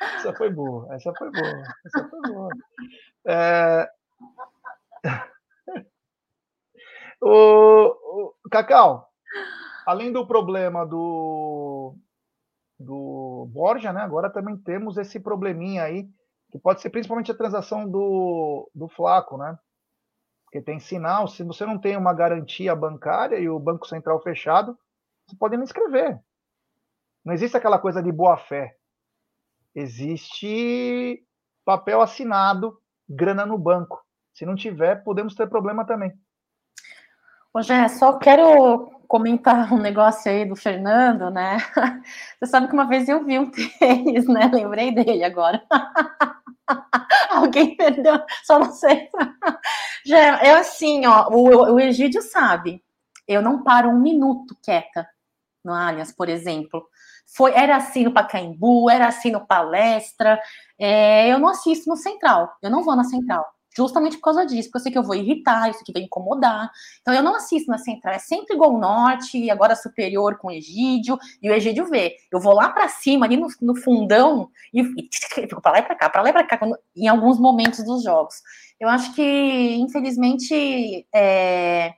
[0.00, 2.48] essa foi boa, essa foi boa, essa foi boa.
[3.26, 3.90] É...
[7.20, 9.08] o, o, Cacau,
[9.86, 11.94] além do problema do,
[12.78, 14.02] do Borja, né?
[14.02, 16.08] Agora também temos esse probleminha aí,
[16.50, 19.58] que pode ser principalmente a transação do, do Flaco, né?
[20.44, 24.78] Porque tem sinal, se você não tem uma garantia bancária e o Banco Central fechado,
[25.26, 26.20] você pode não escrever.
[27.24, 28.76] Não existe aquela coisa de boa fé.
[29.76, 31.22] Existe
[31.62, 34.02] papel assinado, grana no banco.
[34.32, 36.14] Se não tiver, podemos ter problema também.
[37.52, 41.58] Ô, Jé, só quero comentar um negócio aí do Fernando, né?
[42.40, 44.50] Você sabe que uma vez eu vi um tênis, né?
[44.50, 45.62] Lembrei dele agora.
[47.28, 49.10] Alguém perdeu, só não sei.
[50.06, 52.82] Já é assim, ó, o, o Egídio sabe.
[53.28, 55.06] Eu não paro um minuto quieta
[55.62, 56.88] no Allianz, por exemplo.
[57.34, 60.40] Foi, era assim no Pacaembu, era assim no Palestra.
[60.78, 63.44] É, eu não assisto no Central, eu não vou na Central
[63.76, 66.70] justamente por causa disso, porque eu sei que eu vou irritar, isso aqui vai incomodar.
[67.02, 71.18] Então eu não assisto na central, é sempre Gol Norte, e agora Superior com Egídio,
[71.42, 72.16] e o Egídio vê.
[72.32, 75.94] Eu vou lá para cima, ali no, no, fundão, e fico para lá e para
[75.94, 78.36] cá, para lá e para cá, quando, em alguns momentos dos jogos.
[78.80, 81.94] Eu acho que, infelizmente, é,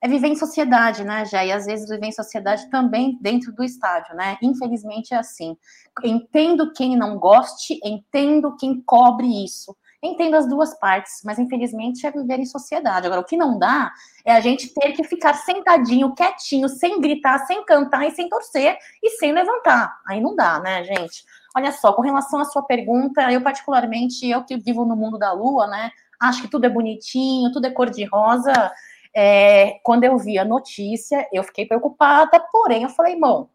[0.00, 1.44] é viver em sociedade, né, já?
[1.44, 4.36] E às vezes viver em sociedade também dentro do estádio, né?
[4.42, 5.56] Infelizmente é assim.
[6.04, 12.10] Entendo quem não goste, entendo quem cobre isso Entendo as duas partes, mas infelizmente é
[12.12, 13.06] viver em sociedade.
[13.06, 13.92] Agora, o que não dá
[14.24, 18.78] é a gente ter que ficar sentadinho, quietinho, sem gritar, sem cantar e sem torcer
[19.02, 19.98] e sem levantar.
[20.06, 21.24] Aí não dá, né, gente?
[21.56, 25.32] Olha só, com relação à sua pergunta, eu particularmente, eu que vivo no mundo da
[25.32, 25.90] lua, né,
[26.20, 28.52] acho que tudo é bonitinho, tudo é cor-de-rosa.
[29.14, 33.48] É, quando eu vi a notícia, eu fiquei preocupada, porém eu falei, bom,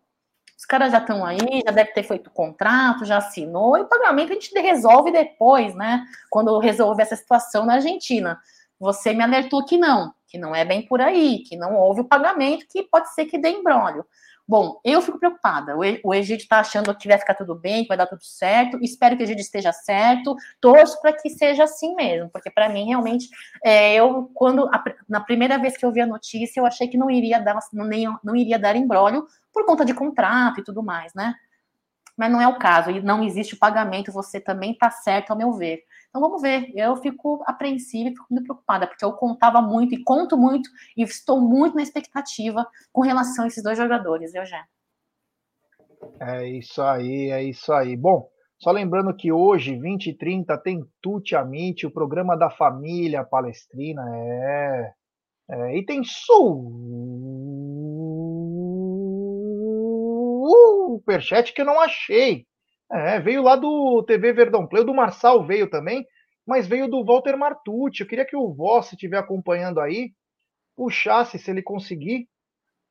[0.58, 3.88] os caras já estão aí, já deve ter feito o contrato, já assinou, e o
[3.88, 6.06] pagamento a gente resolve depois, né?
[6.30, 8.40] Quando resolver essa situação na Argentina.
[8.80, 12.08] Você me alertou que não, que não é bem por aí, que não houve o
[12.08, 14.06] pagamento, que pode ser que dê embrólio.
[14.46, 15.74] Bom, eu fico preocupada.
[16.04, 18.78] O Egídio está achando que vai ficar tudo bem, que vai dar tudo certo.
[18.82, 20.36] Espero que o Egídio esteja certo.
[20.60, 23.30] Torço para que seja assim mesmo, porque para mim realmente,
[23.64, 26.98] é, eu quando a, na primeira vez que eu vi a notícia, eu achei que
[26.98, 30.84] não iria dar, não, nem, não iria dar embrólio por conta de contrato e tudo
[30.84, 31.36] mais, né?
[32.18, 34.12] Mas não é o caso e não existe o pagamento.
[34.12, 35.84] Você também está certo, ao meu ver.
[36.14, 36.72] Então vamos ver.
[36.76, 41.02] Eu fico apreensiva e fico muito preocupada, porque eu contava muito e conto muito e
[41.02, 44.64] estou muito na expectativa com relação a esses dois jogadores, viu, Jé?
[46.20, 47.98] É isso aí, é isso aí.
[47.98, 48.30] Bom,
[48.60, 54.04] só lembrando que hoje, 20 e 30, tem Tuti Amite, o programa da família palestrina.
[54.16, 54.94] É.
[55.50, 56.04] é e tem
[61.04, 62.46] superchat que eu não achei.
[62.94, 66.06] É, veio lá do TV Verdão Play, do Marçal veio também,
[66.46, 68.02] mas veio do Walter Martucci.
[68.02, 70.12] Eu queria que o Voss, se estiver acompanhando aí,
[70.76, 72.28] puxasse, se ele conseguir,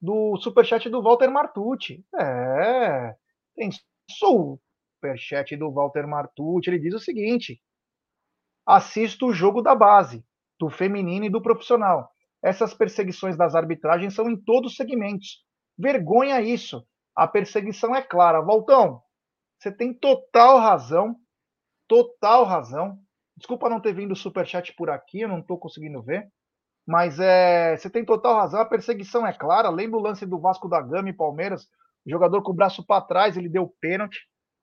[0.00, 2.04] do superchat do Walter Martucci.
[2.18, 3.14] É,
[3.54, 3.70] tem
[4.10, 6.70] superchat do Walter Martucci.
[6.70, 7.60] Ele diz o seguinte:
[8.66, 10.24] assisto o jogo da base,
[10.58, 12.10] do feminino e do profissional.
[12.42, 15.44] Essas perseguições das arbitragens são em todos os segmentos.
[15.78, 16.84] Vergonha isso.
[17.14, 18.40] A perseguição é clara.
[18.40, 19.01] Valtão,
[19.62, 21.14] você tem total razão.
[21.86, 22.98] Total razão.
[23.36, 26.28] Desculpa não ter vindo o superchat por aqui, eu não estou conseguindo ver.
[26.84, 29.70] Mas é, você tem total razão, a perseguição é clara.
[29.70, 31.68] Lembra o lance do Vasco da Gama e Palmeiras?
[32.04, 34.18] O jogador com o braço para trás, ele deu pênalti.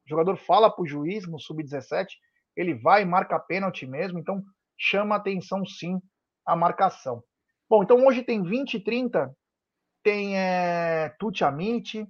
[0.05, 2.07] O jogador fala para o juiz no sub-17,
[2.53, 4.19] ele vai e marca pênalti mesmo.
[4.19, 4.43] Então
[4.77, 5.97] chama atenção sim
[6.45, 7.23] a marcação.
[7.69, 9.33] Bom, então hoje tem 20 e 30,
[10.03, 12.05] tem é, Tuti Amit,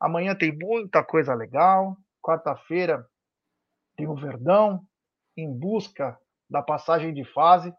[0.00, 1.94] amanhã tem muita coisa legal.
[2.22, 3.04] Quarta-feira
[3.96, 4.86] tem o Verdão
[5.36, 6.18] em busca
[6.48, 7.74] da passagem de fase.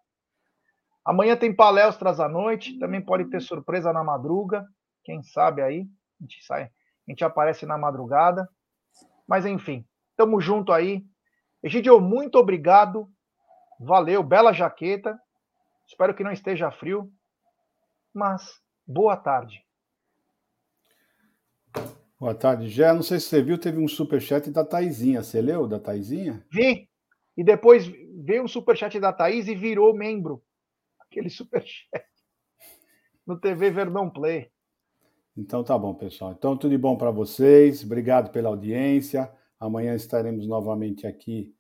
[1.05, 4.65] Amanhã tem palestras à noite, também pode ter surpresa na madruga.
[5.03, 5.87] Quem sabe aí,
[6.19, 6.71] a gente sai, a
[7.11, 8.47] gente aparece na madrugada.
[9.27, 11.05] Mas enfim, tamo junto aí.
[11.61, 13.09] Egidio, muito obrigado.
[13.79, 15.17] Valeu, bela jaqueta.
[15.87, 17.11] Espero que não esteja frio.
[18.13, 19.65] Mas boa tarde.
[22.23, 22.93] Boa tarde, Gé.
[22.93, 25.21] Não sei se você viu, teve um superchat da Taizinha.
[25.21, 26.41] Você leu da Taizinha?
[26.49, 26.87] Vi.
[27.35, 30.41] E depois veio um superchat da Thaís e virou membro
[31.01, 31.85] aquele superchat
[33.27, 34.49] no TV Verdão Play.
[35.35, 36.31] Então tá bom, pessoal.
[36.31, 37.83] Então tudo de bom para vocês.
[37.83, 39.29] Obrigado pela audiência.
[39.59, 41.53] Amanhã estaremos novamente aqui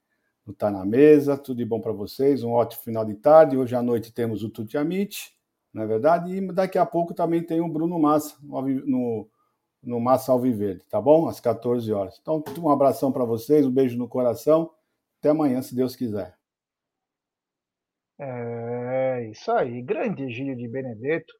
[0.45, 1.37] no Tá na Mesa.
[1.37, 2.41] Tudo de bom para vocês.
[2.41, 3.57] Um ótimo final de tarde.
[3.57, 5.33] Hoje à noite temos o Tuti Amit,
[5.73, 6.33] não é verdade?
[6.33, 9.29] E daqui a pouco também tem o Bruno Massa no, no
[9.99, 11.27] Massa Alviverde, tá bom?
[11.27, 12.17] Às 14 horas.
[12.21, 14.71] Então, um abração para vocês, um beijo no coração.
[15.19, 16.37] Até amanhã, se Deus quiser.
[18.19, 21.33] É isso aí, grande Egílio de Benedetto.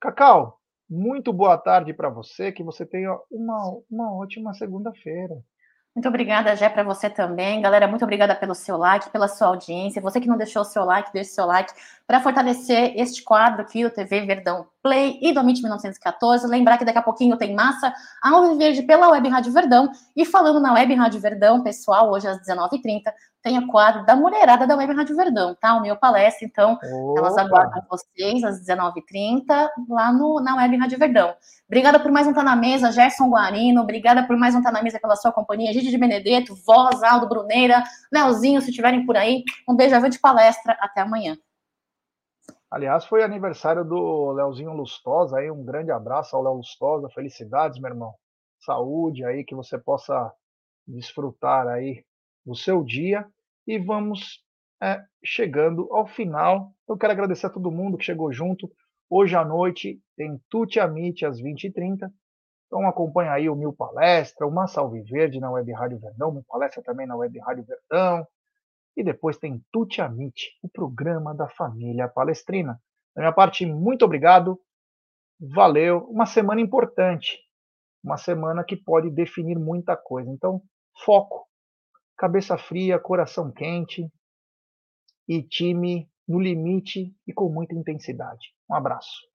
[0.00, 5.42] Cacau, muito boa tarde para você, que você tenha uma, uma ótima segunda-feira.
[5.92, 7.60] Muito obrigada, Jé, para você também.
[7.60, 10.00] Galera, muito obrigada pelo seu like, pela sua audiência.
[10.00, 11.72] Você que não deixou o seu like, deixe seu like
[12.06, 16.46] para fortalecer este quadro aqui do TV Verdão Play e do Amit 1914.
[16.46, 17.92] Lembrar que daqui a pouquinho tem massa
[18.22, 19.90] ao Verde pela Web Rádio Verdão.
[20.14, 23.12] E falando na Web Rádio Verdão, pessoal, hoje às 19h30,
[23.58, 25.74] o quadro da mulherada da Web Rádio Verdão, tá?
[25.74, 27.20] O meu palestra, então, Opa.
[27.20, 31.34] elas aguardam vocês às 19h30 lá no, na Web Rádio Verdão.
[31.66, 34.82] Obrigada por mais um Tá na Mesa, Gerson Guarino, obrigada por mais um Tá na
[34.82, 39.42] Mesa pela sua companhia, Gide de Benedetto, Voz, Aldo Bruneira, Leozinho, se estiverem por aí,
[39.68, 41.36] um beijo de palestra, até amanhã.
[42.70, 47.90] Aliás, foi aniversário do Leozinho Lustosa, aí um grande abraço ao Léo Lustosa, felicidades, meu
[47.90, 48.14] irmão,
[48.60, 50.32] saúde aí, que você possa
[50.86, 52.04] desfrutar aí
[52.50, 53.24] do seu dia
[53.64, 54.44] e vamos
[54.82, 56.72] é, chegando ao final.
[56.88, 58.68] Eu quero agradecer a todo mundo que chegou junto.
[59.08, 62.10] Hoje à noite tem Tuti Amit às 20h30.
[62.66, 66.82] Então acompanha aí o Mil Palestra, uma Salve Verde na Web Rádio Verdão, uma palestra
[66.82, 68.26] também na Web Rádio Verdão.
[68.96, 72.80] E depois tem Tuti Amit, o programa da família palestrina.
[73.14, 74.60] Da minha parte, muito obrigado.
[75.40, 76.04] Valeu.
[76.10, 77.38] Uma semana importante.
[78.02, 80.28] Uma semana que pode definir muita coisa.
[80.30, 80.60] Então,
[81.04, 81.49] foco,
[82.20, 84.06] cabeça fria, coração quente
[85.26, 88.54] e time no limite e com muita intensidade.
[88.68, 89.29] Um abraço.